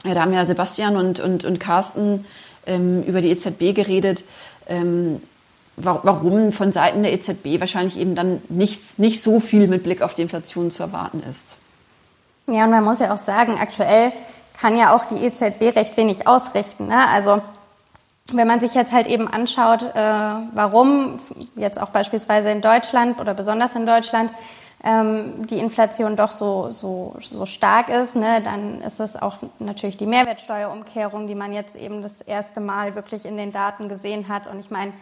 da 0.05 0.21
haben 0.21 0.33
ja 0.33 0.47
Sebastian 0.47 0.97
und, 0.97 1.21
und, 1.21 1.45
und 1.45 1.59
Carsten 1.59 2.25
ähm, 2.67 3.03
über 3.05 3.21
die 3.21 3.31
EZB 3.31 3.75
geredet, 3.75 4.25
ähm, 4.69 5.21
warum 5.77 6.53
von 6.53 6.73
Seiten 6.73 7.03
der 7.03 7.13
EZB 7.13 7.61
wahrscheinlich 7.61 7.99
eben 7.99 8.15
dann 8.15 8.41
nicht, 8.49 8.99
nicht 8.99 9.23
so 9.23 9.41
viel 9.41 9.69
mit 9.69 9.83
Blick 9.83 10.01
auf 10.01 10.15
die 10.15 10.23
Inflation 10.23 10.71
zu 10.71 10.83
erwarten 10.83 11.23
ist. 11.29 11.49
Ja, 12.47 12.65
und 12.65 12.71
man 12.71 12.85
muss 12.85 13.01
ja 13.01 13.13
auch 13.13 13.19
sagen, 13.19 13.57
aktuell 13.61 14.13
kann 14.59 14.77
ja 14.77 14.95
auch 14.95 15.05
die 15.05 15.17
EZB 15.17 15.77
recht 15.77 15.97
wenig 15.97 16.27
ausrichten. 16.27 16.87
Ne? 16.87 17.09
Also 17.09 17.43
wenn 18.33 18.49
man 18.49 18.61
sich 18.61 18.75
jetzt 18.75 18.93
halt 18.93 19.07
eben 19.07 19.29
anschaut, 19.29 19.83
äh, 19.83 19.95
warum 19.95 21.19
jetzt 21.55 21.81
auch 21.81 21.91
beispielsweise 21.91 22.51
in 22.51 22.61
Deutschland 22.61 23.21
oder 23.21 23.35
besonders 23.35 23.75
in 23.77 23.87
Deutschland 23.87 24.31
ähm, 24.85 25.47
die 25.47 25.59
Inflation 25.59 26.17
doch 26.17 26.33
so, 26.33 26.71
so, 26.71 27.17
so 27.21 27.47
stark 27.47 27.89
ist, 27.89 28.17
ne, 28.17 28.41
dann 28.43 28.81
ist 28.83 29.01
es 29.01 29.17
auch 29.17 29.39
natürlich 29.59 29.97
die 29.97 30.07
Mehrwertsteuerumkehrung, 30.07 31.27
die 31.27 31.35
man 31.35 31.53
jetzt 31.53 31.77
eben 31.77 32.03
das 32.03 32.21
erste 32.21 32.61
Mal 32.61 32.95
wirklich 32.95 33.25
in 33.25 33.37
den 33.37 33.53
Daten 33.53 33.89
gesehen 33.89 34.29
hat. 34.29 34.47
Und 34.47 34.61
ich 34.61 34.71
meine, 34.71 34.93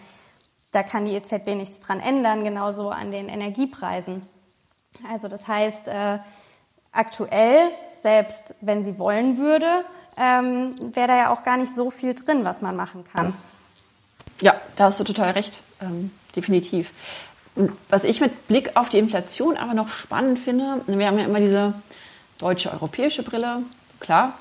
da 0.73 0.83
kann 0.83 1.05
die 1.05 1.15
EZB 1.15 1.55
nichts 1.55 1.81
dran 1.81 2.01
ändern, 2.01 2.45
genauso 2.45 2.91
an 2.91 3.11
den 3.11 3.29
Energiepreisen. 3.29 4.27
Also 5.11 5.29
das 5.29 5.49
heißt, 5.49 5.89
äh, 5.89 6.19
aktuell, 6.93 7.71
selbst 8.03 8.55
wenn 8.61 8.85
sie 8.85 8.99
wollen 8.99 9.39
würde, 9.39 9.85
ähm, 10.17 10.75
wäre 10.95 11.09
da 11.09 11.17
ja 11.17 11.33
auch 11.33 11.43
gar 11.43 11.57
nicht 11.57 11.75
so 11.75 11.91
viel 11.91 12.15
drin, 12.15 12.45
was 12.45 12.63
man 12.63 12.77
machen 12.77 13.05
kann. 13.13 13.35
Ja, 14.41 14.55
da 14.77 14.85
hast 14.85 15.01
du 15.01 15.05
total 15.05 15.33
recht, 15.33 15.63
ähm, 15.81 16.11
definitiv. 16.35 16.93
Was 17.89 18.05
ich 18.05 18.21
mit 18.21 18.49
Blick 18.49 18.73
auf 18.77 18.89
die 18.89 18.99
Inflation 18.99 19.57
aber 19.57 19.75
noch 19.75 19.89
spannend 19.89 20.39
finde, 20.39 20.83
wir 20.87 21.07
haben 21.07 21.19
ja 21.19 21.25
immer 21.25 21.41
diese 21.41 21.75
deutsche 22.39 22.73
europäische 22.73 23.23
Brille, 23.23 23.63
klar, 24.01 24.35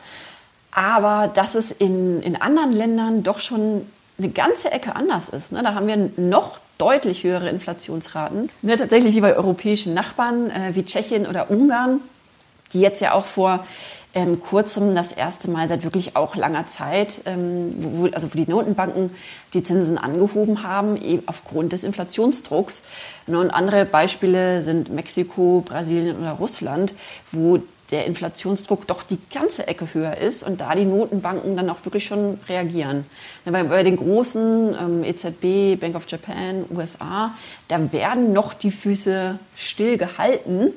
aber 0.71 1.27
dass 1.27 1.53
es 1.53 1.71
in, 1.71 2.21
in 2.23 2.41
anderen 2.41 2.71
Ländern 2.71 3.21
doch 3.21 3.39
schon 3.39 3.85
eine 4.17 4.29
ganze 4.29 4.71
Ecke 4.71 4.95
anders 4.95 5.29
ist. 5.29 5.51
Ne? 5.51 5.61
Da 5.63 5.75
haben 5.75 5.87
wir 5.87 6.09
noch 6.17 6.59
deutlich 6.77 7.23
höhere 7.23 7.49
Inflationsraten. 7.49 8.49
Ne, 8.61 8.77
tatsächlich 8.77 9.15
wie 9.15 9.21
bei 9.21 9.35
europäischen 9.35 9.93
Nachbarn 9.93 10.49
äh, 10.49 10.75
wie 10.75 10.83
Tschechien 10.83 11.27
oder 11.27 11.49
Ungarn, 11.51 12.01
die 12.73 12.79
jetzt 12.79 13.01
ja 13.01 13.13
auch 13.13 13.25
vor 13.25 13.65
ähm, 14.13 14.39
kurzem 14.41 14.93
das 14.95 15.11
erste 15.11 15.49
Mal 15.49 15.67
seit 15.67 15.83
wirklich 15.83 16.15
auch 16.15 16.35
langer 16.35 16.67
Zeit, 16.67 17.21
ähm, 17.25 17.73
wo, 17.79 18.05
also 18.07 18.31
wo 18.31 18.37
die 18.37 18.49
Notenbanken 18.49 19.11
die 19.53 19.63
Zinsen 19.63 19.97
angehoben 19.97 20.63
haben, 20.63 20.97
eben 20.97 21.23
aufgrund 21.27 21.73
des 21.73 21.83
Inflationsdrucks. 21.83 22.83
Ne, 23.27 23.39
und 23.39 23.51
andere 23.51 23.85
Beispiele 23.85 24.61
sind 24.61 24.89
Mexiko, 24.89 25.63
Brasilien 25.65 26.19
oder 26.19 26.33
Russland, 26.33 26.93
wo 27.31 27.59
der 27.91 28.05
Inflationsdruck 28.05 28.87
doch 28.87 29.03
die 29.03 29.19
ganze 29.31 29.67
Ecke 29.67 29.87
höher 29.93 30.17
ist 30.17 30.43
und 30.43 30.61
da 30.61 30.73
die 30.73 30.85
Notenbanken 30.85 31.55
dann 31.55 31.69
auch 31.69 31.83
wirklich 31.83 32.05
schon 32.05 32.39
reagieren. 32.47 33.05
Bei, 33.45 33.63
bei 33.63 33.83
den 33.83 33.97
großen 33.97 34.75
ähm, 34.79 35.03
EZB, 35.03 35.79
Bank 35.79 35.95
of 35.95 36.07
Japan, 36.07 36.65
USA, 36.75 37.33
da 37.67 37.91
werden 37.91 38.31
noch 38.31 38.53
die 38.53 38.71
Füße 38.71 39.37
still 39.55 39.97
gehalten 39.97 40.71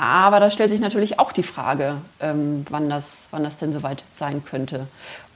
aber 0.00 0.40
da 0.40 0.48
stellt 0.48 0.70
sich 0.70 0.80
natürlich 0.80 1.18
auch 1.18 1.30
die 1.30 1.42
Frage, 1.42 1.96
ähm, 2.20 2.64
wann, 2.70 2.88
das, 2.88 3.28
wann 3.32 3.44
das 3.44 3.58
denn 3.58 3.70
soweit 3.70 4.02
sein 4.14 4.42
könnte. 4.42 4.86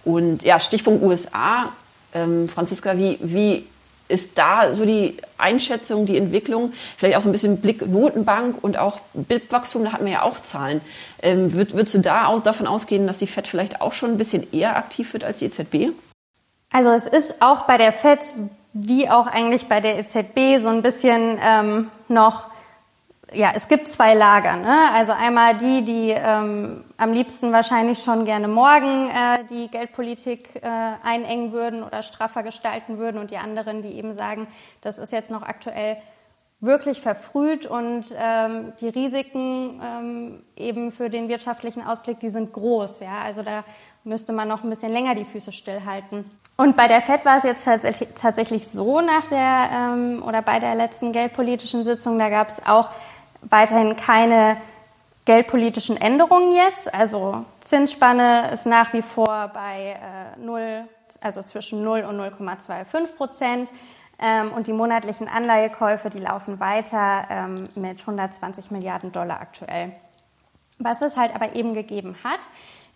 Und 0.07 0.43
ja, 0.43 0.59
Stichpunkt 0.59 1.03
USA. 1.03 1.71
Ähm, 2.15 2.49
Franziska, 2.49 2.97
wie, 2.97 3.19
wie 3.21 3.67
ist 4.09 4.39
da 4.39 4.73
so 4.73 4.87
die 4.87 5.19
Einschätzung, 5.37 6.07
die 6.07 6.17
Entwicklung? 6.17 6.73
Vielleicht 6.97 7.19
auch 7.19 7.21
so 7.21 7.29
ein 7.29 7.33
bisschen 7.33 7.59
Blick 7.59 7.87
Notenbank 7.87 8.65
und 8.65 8.79
auch 8.79 9.01
Bildwachstum, 9.13 9.85
da 9.85 9.93
hatten 9.93 10.07
wir 10.07 10.13
ja 10.13 10.23
auch 10.23 10.41
Zahlen. 10.41 10.81
Ähm, 11.21 11.53
würd, 11.53 11.75
würdest 11.75 11.97
du 11.97 11.99
da 11.99 12.25
aus, 12.25 12.43
davon 12.43 12.67
ausgehen, 12.67 13.07
dass 13.07 13.19
die 13.19 13.27
FED 13.27 13.47
vielleicht 13.47 13.83
auch 13.83 13.93
schon 13.93 14.13
ein 14.13 14.19
bisschen 14.19 14.51
eher 14.51 14.77
aktiv 14.77 15.13
wird 15.13 15.25
als 15.25 15.41
die 15.41 15.45
EZB? 15.45 15.93
Also 16.73 16.89
es 16.89 17.07
ist 17.07 17.35
auch 17.41 17.67
bei 17.67 17.77
der 17.77 17.93
FED 17.93 18.33
wie 18.73 19.11
auch 19.11 19.27
eigentlich 19.27 19.67
bei 19.67 19.83
der 19.83 19.99
EZB 19.99 20.63
so 20.63 20.71
ein 20.71 20.81
bisschen 20.81 21.39
ähm, 21.45 21.91
noch 22.09 22.54
ja, 23.33 23.53
es 23.55 23.69
gibt 23.69 23.89
zwei 23.89 24.15
Lager. 24.15 24.57
Ne? 24.57 24.77
Also 24.93 25.13
einmal 25.13 25.57
die, 25.57 25.85
die 25.85 26.11
ähm, 26.11 26.85
am 26.97 27.13
liebsten 27.13 27.53
wahrscheinlich 27.53 28.01
schon 28.01 28.25
gerne 28.25 28.49
morgen 28.49 29.09
äh, 29.09 29.45
die 29.49 29.69
Geldpolitik 29.69 30.57
äh, 30.57 30.69
einengen 31.03 31.53
würden 31.53 31.83
oder 31.83 32.03
straffer 32.03 32.43
gestalten 32.43 32.99
würden 32.99 33.19
und 33.19 33.31
die 33.31 33.39
anderen, 33.39 33.83
die 33.83 33.95
eben 33.95 34.15
sagen, 34.15 34.47
das 34.83 34.99
ist 34.99 35.13
jetzt 35.13 35.31
noch 35.31 35.43
aktuell 35.43 35.97
wirklich 36.61 37.01
verfrüht 37.01 37.67
und 37.67 38.15
ähm, 38.19 38.73
die 38.81 38.89
Risiken 38.89 39.81
ähm, 39.83 40.43
eben 40.57 40.93
für 40.93 41.11
den 41.11 41.29
wirtschaftlichen 41.29 41.83
Ausblick, 41.83 42.21
die 42.21 42.31
sind 42.31 42.53
groß. 42.53 43.01
Ja? 43.01 43.19
Also 43.23 43.43
da 43.43 43.65
müsste 44.03 44.33
man 44.33 44.49
noch 44.49 44.65
ein 44.65 44.71
bisschen 44.71 44.93
länger 44.93 45.15
die 45.15 45.25
Füße 45.25 45.53
stillhalten. 45.53 46.31
Und 46.57 46.77
bei 46.77 46.87
der 46.87 47.01
FED 47.01 47.25
war 47.25 47.39
es 47.39 47.43
jetzt 47.43 47.69
tatsächlich, 48.15 48.69
so 48.69 49.01
nach 49.01 49.27
der 49.27 49.71
ähm, 49.73 50.23
oder 50.25 50.41
bei 50.41 50.61
der 50.61 50.77
letzten 50.77 51.13
geldpolitischen 51.13 51.85
Sitzung, 51.85 52.19
da 52.19 52.29
gab 52.29 52.49
es 52.49 52.65
auch 52.65 52.91
weiterhin 53.51 53.97
keine 53.97 54.57
geldpolitischen 55.25 55.97
Änderungen 55.97 56.53
jetzt. 56.53 56.93
Also 56.93 57.45
Zinsspanne 57.61 58.51
ist 58.53 58.67
nach 58.67 58.93
wie 58.93 59.03
vor 59.03 59.51
bei 59.55 59.99
äh, 60.37 60.41
0, 60.41 60.85
also 61.21 61.43
zwischen 61.43 61.83
0 61.83 62.01
und 62.01 62.21
0,25 62.21 63.17
Prozent. 63.17 63.71
Ähm, 64.21 64.53
und 64.53 64.67
die 64.67 64.73
monatlichen 64.73 65.29
Anleihekäufe, 65.29 66.09
die 66.11 66.21
laufen 66.21 66.61
weiter 66.61 67.27
ähm, 67.31 67.69
mit 67.75 68.01
120 68.01 68.71
Milliarden 68.71 69.11
Dollar 69.13 69.41
aktuell. 69.41 69.91
Was 70.79 71.03
es 71.03 71.17
halt 71.17 71.35
aber 71.35 71.55
eben 71.55 71.75
gegeben 71.75 72.17
hat, 72.23 72.41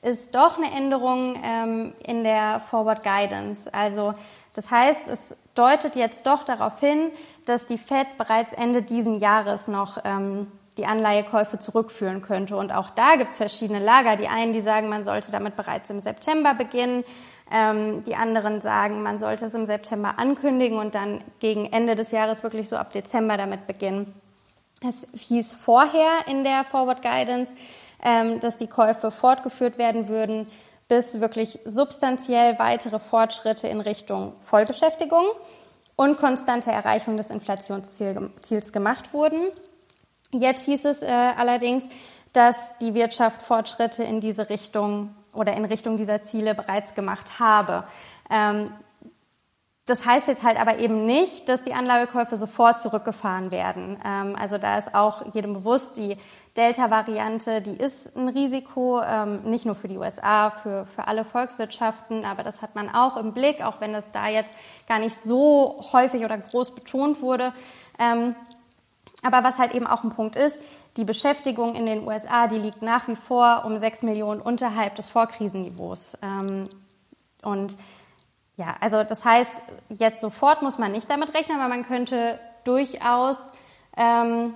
ist 0.02 0.34
doch 0.34 0.58
eine 0.58 0.70
Änderung 0.70 1.36
ähm, 1.42 1.92
in 2.06 2.22
der 2.22 2.60
Forward 2.60 3.02
Guidance. 3.02 3.72
Also 3.72 4.14
das 4.54 4.70
heißt, 4.70 5.08
es 5.08 5.36
deutet 5.54 5.96
jetzt 5.96 6.26
doch 6.26 6.44
darauf 6.44 6.78
hin, 6.78 7.10
dass 7.48 7.66
die 7.66 7.78
Fed 7.78 8.06
bereits 8.16 8.52
Ende 8.52 8.82
diesen 8.82 9.16
Jahres 9.16 9.68
noch 9.68 9.98
ähm, 10.04 10.46
die 10.76 10.86
Anleihekäufe 10.86 11.58
zurückführen 11.58 12.22
könnte. 12.22 12.56
Und 12.56 12.72
auch 12.72 12.90
da 12.90 13.16
gibt 13.16 13.32
es 13.32 13.36
verschiedene 13.36 13.80
Lager. 13.80 14.16
Die 14.16 14.28
einen, 14.28 14.52
die 14.52 14.60
sagen, 14.60 14.88
man 14.88 15.04
sollte 15.04 15.32
damit 15.32 15.56
bereits 15.56 15.90
im 15.90 16.00
September 16.00 16.54
beginnen. 16.54 17.04
Ähm, 17.50 18.04
die 18.04 18.14
anderen 18.14 18.60
sagen, 18.60 19.02
man 19.02 19.18
sollte 19.18 19.46
es 19.46 19.54
im 19.54 19.66
September 19.66 20.18
ankündigen 20.18 20.78
und 20.78 20.94
dann 20.94 21.22
gegen 21.40 21.66
Ende 21.66 21.96
des 21.96 22.10
Jahres 22.10 22.42
wirklich 22.42 22.68
so 22.68 22.76
ab 22.76 22.92
Dezember 22.92 23.36
damit 23.36 23.66
beginnen. 23.66 24.14
Es 24.86 25.04
hieß 25.18 25.54
vorher 25.54 26.28
in 26.28 26.44
der 26.44 26.62
Forward 26.64 27.02
Guidance, 27.02 27.54
ähm, 28.04 28.38
dass 28.40 28.56
die 28.56 28.68
Käufe 28.68 29.10
fortgeführt 29.10 29.78
werden 29.78 30.08
würden, 30.08 30.48
bis 30.86 31.20
wirklich 31.20 31.58
substanziell 31.64 32.58
weitere 32.58 32.98
Fortschritte 32.98 33.66
in 33.66 33.80
Richtung 33.80 34.34
Vollbeschäftigung 34.40 35.24
und 35.98 36.16
konstante 36.16 36.70
Erreichung 36.70 37.16
des 37.16 37.28
Inflationsziels 37.28 38.72
gemacht 38.72 39.12
wurden. 39.12 39.48
Jetzt 40.30 40.64
hieß 40.66 40.84
es 40.84 41.02
äh, 41.02 41.06
allerdings, 41.06 41.88
dass 42.32 42.78
die 42.78 42.94
Wirtschaft 42.94 43.42
Fortschritte 43.42 44.04
in 44.04 44.20
diese 44.20 44.48
Richtung 44.48 45.12
oder 45.32 45.56
in 45.56 45.64
Richtung 45.64 45.96
dieser 45.96 46.20
Ziele 46.22 46.54
bereits 46.54 46.94
gemacht 46.94 47.40
habe. 47.40 47.82
Ähm, 48.30 48.70
das 49.88 50.04
heißt 50.04 50.28
jetzt 50.28 50.42
halt 50.42 50.60
aber 50.60 50.78
eben 50.78 51.06
nicht, 51.06 51.48
dass 51.48 51.62
die 51.62 51.72
Anlagekäufe 51.72 52.36
sofort 52.36 52.80
zurückgefahren 52.80 53.50
werden. 53.50 53.98
Ähm, 54.04 54.36
also 54.38 54.58
da 54.58 54.76
ist 54.76 54.94
auch 54.94 55.34
jedem 55.34 55.54
bewusst, 55.54 55.96
die 55.96 56.16
Delta-Variante, 56.56 57.62
die 57.62 57.76
ist 57.76 58.16
ein 58.16 58.28
Risiko, 58.28 59.00
ähm, 59.00 59.42
nicht 59.44 59.64
nur 59.64 59.74
für 59.74 59.88
die 59.88 59.96
USA, 59.96 60.50
für, 60.50 60.86
für 60.86 61.06
alle 61.06 61.24
Volkswirtschaften, 61.24 62.24
aber 62.24 62.42
das 62.42 62.60
hat 62.62 62.74
man 62.74 62.92
auch 62.92 63.16
im 63.16 63.32
Blick, 63.32 63.62
auch 63.64 63.80
wenn 63.80 63.92
das 63.92 64.04
da 64.12 64.28
jetzt 64.28 64.52
gar 64.86 64.98
nicht 64.98 65.22
so 65.22 65.84
häufig 65.92 66.24
oder 66.24 66.36
groß 66.36 66.74
betont 66.74 67.22
wurde. 67.22 67.52
Ähm, 67.98 68.34
aber 69.22 69.44
was 69.44 69.58
halt 69.58 69.74
eben 69.74 69.86
auch 69.86 70.04
ein 70.04 70.10
Punkt 70.10 70.36
ist, 70.36 70.60
die 70.96 71.04
Beschäftigung 71.04 71.76
in 71.76 71.86
den 71.86 72.06
USA, 72.06 72.48
die 72.48 72.58
liegt 72.58 72.82
nach 72.82 73.06
wie 73.08 73.16
vor 73.16 73.62
um 73.64 73.78
sechs 73.78 74.02
Millionen 74.02 74.40
unterhalb 74.40 74.96
des 74.96 75.08
Vorkrisenniveaus. 75.08 76.18
und 77.42 77.78
ja, 78.58 78.76
also 78.80 79.04
das 79.04 79.24
heißt, 79.24 79.52
jetzt 79.88 80.20
sofort 80.20 80.62
muss 80.62 80.78
man 80.78 80.90
nicht 80.90 81.08
damit 81.08 81.32
rechnen, 81.32 81.60
aber 81.60 81.68
man 81.68 81.86
könnte 81.86 82.40
durchaus 82.64 83.52
ähm, 83.96 84.54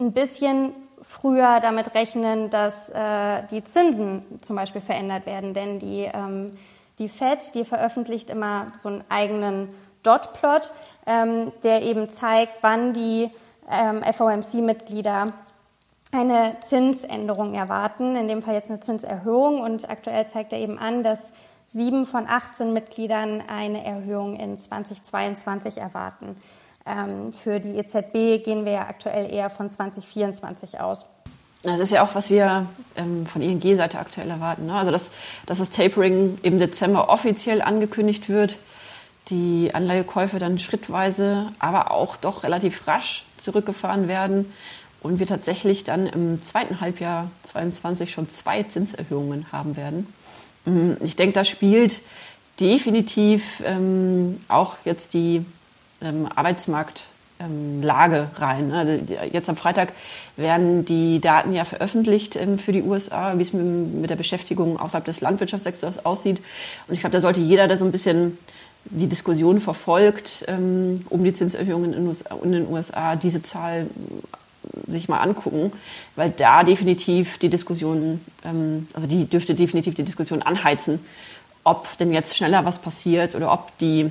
ein 0.00 0.12
bisschen 0.12 0.72
früher 1.02 1.60
damit 1.60 1.94
rechnen, 1.94 2.48
dass 2.48 2.88
äh, 2.88 3.42
die 3.50 3.62
Zinsen 3.62 4.24
zum 4.40 4.56
Beispiel 4.56 4.80
verändert 4.80 5.26
werden. 5.26 5.52
Denn 5.52 5.78
die, 5.78 6.10
ähm, 6.12 6.56
die 6.98 7.10
FED, 7.10 7.54
die 7.54 7.66
veröffentlicht 7.66 8.30
immer 8.30 8.68
so 8.74 8.88
einen 8.88 9.04
eigenen 9.10 9.68
Dot-Plot, 10.02 10.72
ähm, 11.06 11.52
der 11.62 11.82
eben 11.82 12.10
zeigt, 12.10 12.62
wann 12.62 12.94
die 12.94 13.30
ähm, 13.70 14.02
FOMC-Mitglieder 14.02 15.26
eine 16.10 16.56
Zinsänderung 16.62 17.52
erwarten, 17.52 18.16
in 18.16 18.28
dem 18.28 18.40
Fall 18.40 18.54
jetzt 18.54 18.70
eine 18.70 18.80
Zinserhöhung. 18.80 19.60
Und 19.60 19.90
aktuell 19.90 20.26
zeigt 20.26 20.54
er 20.54 20.58
eben 20.58 20.78
an, 20.78 21.02
dass 21.02 21.34
sieben 21.66 22.06
von 22.06 22.26
18 22.26 22.72
Mitgliedern 22.72 23.42
eine 23.46 23.84
Erhöhung 23.84 24.36
in 24.38 24.58
2022 24.58 25.78
erwarten. 25.78 26.36
Ähm, 26.86 27.32
für 27.32 27.60
die 27.60 27.76
EZB 27.76 28.44
gehen 28.44 28.64
wir 28.64 28.72
ja 28.72 28.82
aktuell 28.82 29.32
eher 29.32 29.50
von 29.50 29.70
2024 29.70 30.80
aus. 30.80 31.06
Das 31.62 31.80
ist 31.80 31.90
ja 31.90 32.02
auch, 32.02 32.14
was 32.14 32.28
wir 32.28 32.66
ähm, 32.94 33.26
von 33.26 33.40
ING-Seite 33.40 33.98
aktuell 33.98 34.28
erwarten. 34.28 34.66
Ne? 34.66 34.74
Also, 34.74 34.90
dass, 34.90 35.10
dass 35.46 35.58
das 35.58 35.70
Tapering 35.70 36.38
im 36.42 36.58
Dezember 36.58 37.08
offiziell 37.08 37.62
angekündigt 37.62 38.28
wird, 38.28 38.58
die 39.28 39.70
Anleihekäufe 39.72 40.38
dann 40.38 40.58
schrittweise, 40.58 41.46
aber 41.58 41.90
auch 41.90 42.16
doch 42.16 42.42
relativ 42.42 42.86
rasch 42.86 43.24
zurückgefahren 43.38 44.08
werden 44.08 44.52
und 45.00 45.18
wir 45.18 45.26
tatsächlich 45.26 45.84
dann 45.84 46.06
im 46.06 46.42
zweiten 46.42 46.82
Halbjahr 46.82 47.30
2022 47.44 48.12
schon 48.12 48.28
zwei 48.28 48.62
Zinserhöhungen 48.64 49.50
haben 49.50 49.76
werden. 49.76 50.12
Mm, 50.64 50.92
ich 51.00 51.16
denke, 51.16 51.34
da 51.34 51.44
spielt 51.44 52.00
definitiv 52.60 53.62
ähm, 53.64 54.40
auch 54.48 54.76
jetzt 54.84 55.14
die 55.14 55.44
ähm, 56.00 56.28
Arbeitsmarkt, 56.34 57.06
ähm, 57.40 57.82
Lage 57.82 58.30
rein. 58.36 58.72
Also 58.72 59.00
jetzt 59.32 59.48
am 59.48 59.56
Freitag 59.56 59.92
werden 60.36 60.84
die 60.84 61.20
Daten 61.20 61.52
ja 61.52 61.64
veröffentlicht 61.64 62.36
ähm, 62.36 62.58
für 62.58 62.72
die 62.72 62.82
USA, 62.82 63.36
wie 63.38 63.42
es 63.42 63.52
mit 63.52 64.08
der 64.08 64.16
Beschäftigung 64.16 64.78
außerhalb 64.78 65.04
des 65.04 65.20
Landwirtschaftssektors 65.20 66.04
aussieht. 66.06 66.40
Und 66.86 66.94
ich 66.94 67.00
glaube, 67.00 67.12
da 67.12 67.20
sollte 67.20 67.40
jeder, 67.40 67.66
der 67.66 67.76
so 67.76 67.84
ein 67.84 67.92
bisschen 67.92 68.38
die 68.84 69.08
Diskussion 69.08 69.60
verfolgt 69.60 70.44
ähm, 70.46 71.06
um 71.08 71.24
die 71.24 71.32
Zinserhöhungen 71.32 71.94
in 71.94 72.52
den 72.52 72.68
USA, 72.68 73.16
diese 73.16 73.42
Zahl 73.42 73.86
sich 74.86 75.08
mal 75.08 75.18
angucken, 75.18 75.72
weil 76.16 76.30
da 76.30 76.64
definitiv 76.64 77.38
die 77.38 77.48
Diskussion, 77.48 78.20
also 78.92 79.06
die 79.06 79.26
dürfte 79.26 79.54
definitiv 79.54 79.94
die 79.94 80.04
Diskussion 80.04 80.42
anheizen, 80.42 81.00
ob 81.64 81.96
denn 81.98 82.12
jetzt 82.12 82.36
schneller 82.36 82.64
was 82.64 82.78
passiert 82.78 83.34
oder 83.34 83.52
ob 83.52 83.76
die 83.78 84.10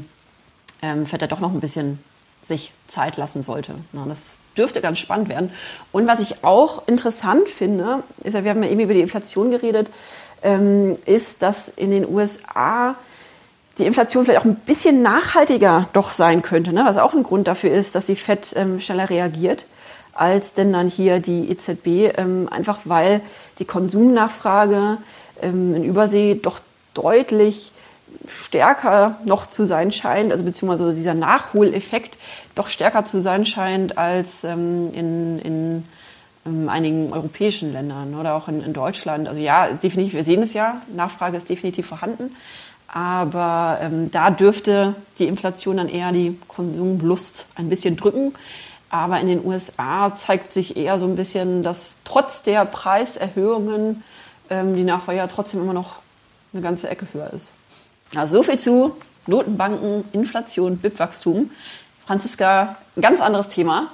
ähm, 0.82 1.06
Fed 1.06 1.32
doch 1.32 1.40
noch 1.40 1.54
ein 1.54 1.60
bisschen 1.60 2.00
sich 2.42 2.74
Zeit 2.88 3.18
lassen 3.18 3.44
sollte. 3.44 3.76
Na, 3.94 4.06
das 4.06 4.38
dürfte 4.58 4.82
ganz 4.82 5.00
spannend 5.00 5.30
werden. 5.30 5.52
Und 5.92 6.08
was 6.08 6.20
ich 6.20 6.44
auch 6.44 6.88
interessant 6.88 7.48
finde, 7.48 8.04
ist 8.24 8.34
ja, 8.34 8.44
wir 8.44 8.52
haben 8.52 8.64
ja 8.64 8.70
eben 8.70 8.82
über 8.82 8.94
die 8.94 9.02
Inflation 9.02 9.52
geredet, 9.52 9.90
ähm, 10.42 10.98
ist, 11.06 11.42
dass 11.42 11.70
in 11.70 11.92
den 11.92 12.08
USA 12.08 12.96
die 13.78 13.86
Inflation 13.86 14.26
vielleicht 14.26 14.42
auch 14.42 14.46
ein 14.46 14.56
bisschen 14.56 15.02
nachhaltiger 15.02 15.90
doch 15.94 16.12
sein 16.12 16.42
könnte, 16.42 16.74
ne? 16.74 16.84
was 16.86 16.98
auch 16.98 17.14
ein 17.14 17.24
Grund 17.24 17.48
dafür 17.48 17.72
ist, 17.72 17.96
dass 17.96 18.06
die 18.06 18.16
Fed 18.16 18.54
ähm, 18.56 18.80
schneller 18.80 19.10
reagiert 19.10 19.66
als 20.14 20.54
denn 20.54 20.74
dann 20.74 20.88
hier 20.88 21.20
die 21.20 21.50
EZB, 21.50 22.18
ähm, 22.18 22.48
einfach 22.50 22.82
weil 22.86 23.22
die 23.60 23.66
Konsumnachfrage 23.66 24.98
ähm, 25.42 25.76
in 25.76 25.84
Übersee 25.84 26.36
doch 26.36 26.60
deutlich 26.94 27.72
stärker 28.28 29.18
noch 29.26 29.48
zu 29.48 29.66
sein 29.66 29.92
scheint, 29.92 30.32
also 30.32 30.44
beziehungsweise 30.44 30.94
dieser 30.94 31.14
Nachholeffekt 31.14 32.18
doch 32.56 32.68
stärker 32.68 33.06
zu 33.06 33.22
sein 33.22 33.46
scheint 33.46 33.98
als 33.98 34.44
ähm, 34.44 34.94
in, 34.94 35.40
in 35.40 35.84
ähm, 36.46 36.70
einigen 36.70 37.12
europäischen 37.12 37.74
Ländern 37.74 38.16
oder 38.16 38.36
auch 38.36 38.48
in, 38.48 38.62
in, 38.62 38.74
Deutschland. 38.74 39.28
Also 39.28 39.42
ja, 39.42 39.72
definitiv, 39.72 40.14
wir 40.14 40.24
sehen 40.24 40.44
es 40.44 40.54
ja, 40.54 40.82
Nachfrage 40.94 41.38
ist 41.38 41.50
definitiv 41.50 41.88
vorhanden, 41.88 42.36
aber 42.88 43.80
ähm, 43.82 44.12
da 44.12 44.30
dürfte 44.30 44.96
die 45.18 45.26
Inflation 45.26 45.78
dann 45.78 45.90
eher 45.90 46.12
die 46.12 46.38
Konsumlust 46.48 47.48
ein 47.56 47.70
bisschen 47.70 47.98
drücken. 47.98 48.34
Aber 48.94 49.20
in 49.20 49.26
den 49.26 49.44
USA 49.44 50.16
zeigt 50.16 50.54
sich 50.54 50.78
eher 50.78 51.00
so 51.00 51.08
ein 51.08 51.16
bisschen, 51.16 51.64
dass 51.64 51.96
trotz 52.04 52.44
der 52.44 52.64
Preiserhöhungen 52.64 54.04
ähm, 54.52 54.76
die 54.76 54.84
Nachfrage 54.84 55.28
trotzdem 55.34 55.62
immer 55.62 55.74
noch 55.74 55.96
eine 56.54 56.62
ganze 56.62 56.92
Ecke 56.92 57.08
höher 57.12 57.34
ist. 57.34 57.54
Also 58.16 58.38
so 58.38 58.44
viel 58.44 58.60
zu 58.60 58.96
Notenbanken, 59.26 60.06
Inflation, 60.12 60.78
BIP-Wachstum. 60.78 61.50
Franziska, 62.06 62.76
ganz 63.02 63.20
anderes 63.20 63.48
Thema. 63.48 63.88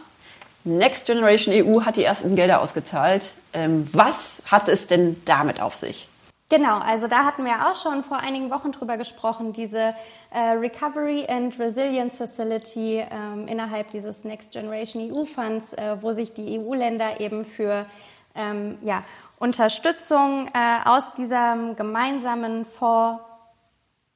Next 0.66 1.06
Generation 1.06 1.54
EU 1.56 1.86
hat 1.86 1.96
die 1.96 2.04
ersten 2.04 2.36
Gelder 2.36 2.60
ausgezahlt. 2.60 3.32
Ähm, 3.54 3.88
was 3.94 4.42
hat 4.48 4.68
es 4.68 4.88
denn 4.88 5.16
damit 5.24 5.62
auf 5.62 5.78
sich? 5.78 6.10
Genau, 6.50 6.80
also 6.80 7.08
da 7.08 7.26
hatten 7.26 7.46
wir 7.46 7.70
auch 7.70 7.80
schon 7.80 8.04
vor 8.04 8.18
einigen 8.18 8.50
Wochen 8.50 8.72
drüber 8.72 8.98
gesprochen, 8.98 9.54
diese 9.54 9.94
äh, 10.32 10.40
Recovery 10.40 11.28
and 11.30 11.60
Resilience 11.60 12.18
Facility 12.18 13.06
ähm, 13.08 13.48
innerhalb 13.48 13.92
dieses 13.92 14.24
Next 14.24 14.54
Generation 14.54 15.12
EU 15.12 15.26
Funds, 15.26 15.74
äh, 15.74 15.98
wo 16.02 16.12
sich 16.12 16.34
die 16.34 16.60
EU-Länder 16.60 17.20
eben 17.20 17.46
für 17.46 17.86
ähm, 18.34 18.80
ja, 18.82 19.04
Unterstützung 19.38 20.48
äh, 20.48 20.90
aus 20.90 21.04
diesem 21.16 21.76
gemeinsamen 21.76 22.66
Fonds 22.66 23.22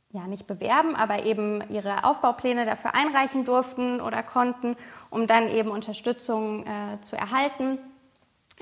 ja 0.10 0.26
nicht 0.26 0.48
bewerben, 0.48 0.96
aber 0.96 1.26
eben 1.26 1.64
ihre 1.70 2.04
Aufbaupläne 2.04 2.66
dafür 2.66 2.96
einreichen 2.96 3.46
durften 3.46 4.02
oder 4.02 4.24
konnten, 4.24 4.76
um 5.12 5.28
dann 5.28 5.50
eben 5.50 5.70
Unterstützung 5.70 6.66
äh, 6.66 7.00
zu 7.02 7.16
erhalten. 7.16 7.78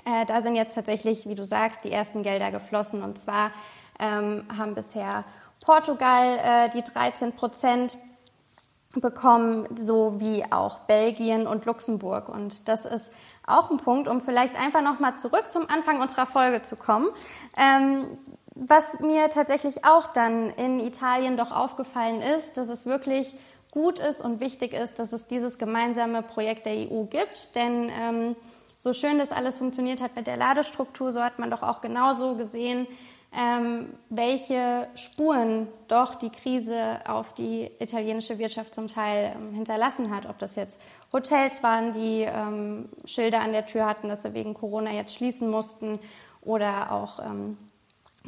Äh, 0.06 0.26
da 0.26 0.42
sind 0.42 0.56
jetzt 0.56 0.76
tatsächlich, 0.76 1.28
wie 1.28 1.36
du 1.36 1.46
sagst, 1.46 1.84
die 1.84 1.92
ersten 1.92 2.24
Gelder 2.24 2.52
geflossen. 2.52 3.04
Und 3.04 3.20
zwar 3.20 3.52
ähm, 4.00 4.46
haben 4.56 4.76
bisher 4.76 5.24
Portugal 5.64 6.40
äh, 6.44 6.70
die 6.70 6.84
13 6.84 7.34
Prozent 7.34 7.98
bekommen, 8.96 9.68
so 9.76 10.20
wie 10.20 10.44
auch 10.52 10.80
Belgien 10.80 11.48
und 11.48 11.66
Luxemburg. 11.66 12.28
Und 12.28 12.68
das 12.68 12.86
ist 12.86 13.12
auch 13.46 13.72
ein 13.72 13.78
Punkt, 13.78 14.08
um 14.08 14.20
vielleicht 14.22 14.60
einfach 14.60 14.82
nochmal 14.82 15.16
zurück 15.16 15.50
zum 15.50 15.70
Anfang 15.70 16.02
unserer 16.02 16.26
Folge 16.26 16.64
zu 16.64 16.76
kommen. 16.76 17.08
Ähm, 17.58 18.06
was 18.54 19.00
mir 19.00 19.30
tatsächlich 19.30 19.86
auch 19.86 20.08
dann 20.08 20.50
in 20.52 20.80
Italien 20.80 21.38
doch 21.38 21.52
aufgefallen 21.52 22.22
ist, 22.22 22.58
dass 22.58 22.68
es 22.68 22.86
wirklich 22.86 23.34
gut 23.72 24.00
ist 24.00 24.20
und 24.20 24.42
wichtig 24.42 24.74
ist, 24.74 25.00
dass 25.00 25.14
es 25.14 25.28
dieses 25.28 25.58
gemeinsame 25.58 26.22
Projekt 26.22 26.66
der 26.66 26.74
EU 26.74 27.06
gibt. 27.06 27.56
Denn 27.56 27.90
ähm, 27.90 28.36
so 28.82 28.94
schön 28.94 29.20
das 29.20 29.32
alles 29.32 29.58
funktioniert 29.58 30.02
hat 30.02 30.16
mit 30.16 30.26
der 30.26 30.38
Ladestruktur, 30.38 31.12
so 31.12 31.22
hat 31.22 31.38
man 31.38 31.52
doch 31.52 31.62
auch 31.62 31.82
genauso 31.82 32.36
gesehen, 32.36 32.88
ähm, 33.32 33.94
welche 34.10 34.88
Spuren 34.96 35.68
doch 35.88 36.16
die 36.16 36.32
Krise 36.32 37.00
auf 37.08 37.34
die 37.36 37.70
italienische 37.80 38.40
Wirtschaft 38.40 38.74
zum 38.74 38.88
Teil 38.88 39.34
ähm, 39.36 39.54
hinterlassen 39.54 40.14
hat. 40.14 40.26
Ob 40.26 40.40
das 40.40 40.56
jetzt 40.56 40.82
Hotels 41.14 41.62
waren, 41.62 41.94
die 41.94 42.24
ähm, 42.24 42.90
Schilder 43.06 43.42
an 43.42 43.52
der 43.52 43.68
Tür 43.68 43.86
hatten, 43.86 44.10
dass 44.10 44.24
sie 44.24 44.34
wegen 44.34 44.56
Corona 44.56 44.92
jetzt 44.92 45.14
schließen 45.14 45.50
mussten 45.50 46.00
oder 46.42 46.92
auch 46.92 47.20
ähm, 47.20 47.60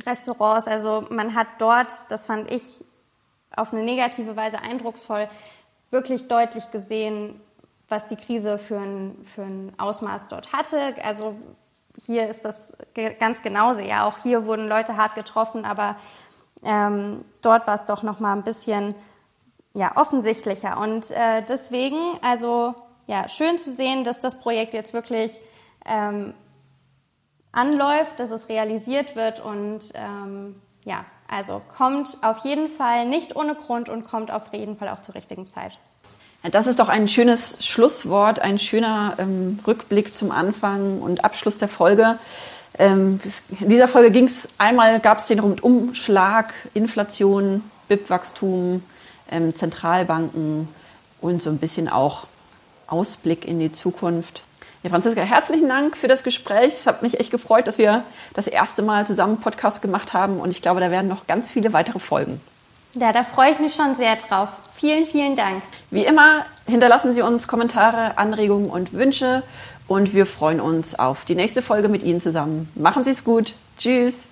Restaurants. 0.05 0.67
Also 0.67 1.07
man 1.09 1.33
hat 1.33 1.47
dort, 1.57 1.91
das 2.09 2.27
fand 2.27 2.51
ich 2.51 2.85
auf 3.55 3.73
eine 3.73 3.83
negative 3.83 4.35
Weise 4.35 4.59
eindrucksvoll, 4.59 5.27
wirklich 5.89 6.27
deutlich 6.27 6.69
gesehen, 6.69 7.41
was 7.93 8.07
die 8.07 8.15
Krise 8.15 8.57
für 8.57 8.79
ein, 8.79 9.15
für 9.35 9.43
ein 9.43 9.71
Ausmaß 9.77 10.27
dort 10.27 10.51
hatte. 10.51 10.95
Also 11.03 11.35
hier 12.07 12.27
ist 12.27 12.43
das 12.43 12.73
ganz 13.19 13.43
genauso. 13.43 13.81
Ja, 13.81 14.07
auch 14.07 14.17
hier 14.23 14.47
wurden 14.47 14.67
Leute 14.67 14.97
hart 14.97 15.13
getroffen, 15.13 15.63
aber 15.63 15.95
ähm, 16.65 17.23
dort 17.43 17.67
war 17.67 17.75
es 17.75 17.85
doch 17.85 18.01
noch 18.01 18.19
mal 18.19 18.33
ein 18.33 18.43
bisschen 18.43 18.95
ja, 19.75 19.95
offensichtlicher. 19.95 20.79
Und 20.79 21.11
äh, 21.11 21.43
deswegen, 21.47 21.97
also 22.23 22.73
ja, 23.05 23.29
schön 23.29 23.59
zu 23.59 23.69
sehen, 23.69 24.03
dass 24.03 24.19
das 24.19 24.39
Projekt 24.39 24.73
jetzt 24.73 24.93
wirklich 24.93 25.39
ähm, 25.85 26.33
anläuft, 27.51 28.19
dass 28.19 28.31
es 28.31 28.49
realisiert 28.49 29.15
wird 29.15 29.39
und 29.39 29.91
ähm, 29.93 30.59
ja, 30.83 31.05
also 31.27 31.61
kommt 31.77 32.17
auf 32.23 32.39
jeden 32.39 32.69
Fall 32.69 33.05
nicht 33.05 33.35
ohne 33.35 33.53
Grund 33.53 33.89
und 33.89 34.05
kommt 34.05 34.31
auf 34.31 34.51
jeden 34.51 34.77
Fall 34.77 34.89
auch 34.89 35.01
zur 35.01 35.13
richtigen 35.13 35.45
Zeit. 35.45 35.77
Das 36.51 36.67
ist 36.67 36.79
doch 36.79 36.89
ein 36.89 37.07
schönes 37.07 37.65
Schlusswort, 37.65 38.39
ein 38.39 38.59
schöner 38.59 39.15
ähm, 39.17 39.59
Rückblick 39.65 40.15
zum 40.17 40.31
Anfang 40.31 40.99
und 40.99 41.23
Abschluss 41.23 41.57
der 41.57 41.69
Folge. 41.69 42.19
Ähm, 42.77 43.21
in 43.61 43.69
dieser 43.69 43.87
Folge 43.87 44.11
ging 44.11 44.25
es 44.25 44.49
einmal, 44.57 44.99
gab 44.99 45.19
es 45.19 45.27
den 45.27 45.39
Rundumschlag, 45.39 46.53
Inflation, 46.73 47.63
BIP-Wachstum, 47.87 48.83
ähm, 49.31 49.55
Zentralbanken 49.55 50.67
und 51.21 51.41
so 51.41 51.49
ein 51.49 51.59
bisschen 51.59 51.87
auch 51.87 52.27
Ausblick 52.87 53.47
in 53.47 53.59
die 53.59 53.71
Zukunft. 53.71 54.43
Ja, 54.83 54.89
Franziska, 54.89 55.21
herzlichen 55.21 55.69
Dank 55.69 55.95
für 55.95 56.09
das 56.09 56.25
Gespräch. 56.25 56.73
Es 56.73 56.87
hat 56.87 57.03
mich 57.03 57.21
echt 57.21 57.31
gefreut, 57.31 57.67
dass 57.67 57.77
wir 57.77 58.03
das 58.33 58.47
erste 58.47 58.81
Mal 58.81 59.07
zusammen 59.07 59.39
Podcast 59.39 59.81
gemacht 59.81 60.11
haben 60.11 60.41
und 60.41 60.49
ich 60.49 60.61
glaube, 60.61 60.81
da 60.81 60.91
werden 60.91 61.07
noch 61.07 61.25
ganz 61.25 61.49
viele 61.49 61.71
weitere 61.71 61.99
folgen. 61.99 62.41
Ja, 62.95 63.11
da 63.11 63.23
freue 63.23 63.51
ich 63.51 63.59
mich 63.59 63.73
schon 63.73 63.95
sehr 63.95 64.15
drauf. 64.15 64.49
Vielen, 64.75 65.05
vielen 65.05 65.35
Dank. 65.35 65.63
Wie 65.91 66.05
immer, 66.05 66.45
hinterlassen 66.67 67.13
Sie 67.13 67.21
uns 67.21 67.47
Kommentare, 67.47 68.17
Anregungen 68.17 68.69
und 68.69 68.93
Wünsche 68.93 69.43
und 69.87 70.13
wir 70.13 70.25
freuen 70.25 70.59
uns 70.59 70.97
auf 70.97 71.25
die 71.25 71.35
nächste 71.35 71.61
Folge 71.61 71.89
mit 71.89 72.03
Ihnen 72.03 72.21
zusammen. 72.21 72.71
Machen 72.75 73.03
Sie 73.03 73.11
es 73.11 73.23
gut. 73.23 73.53
Tschüss. 73.77 74.27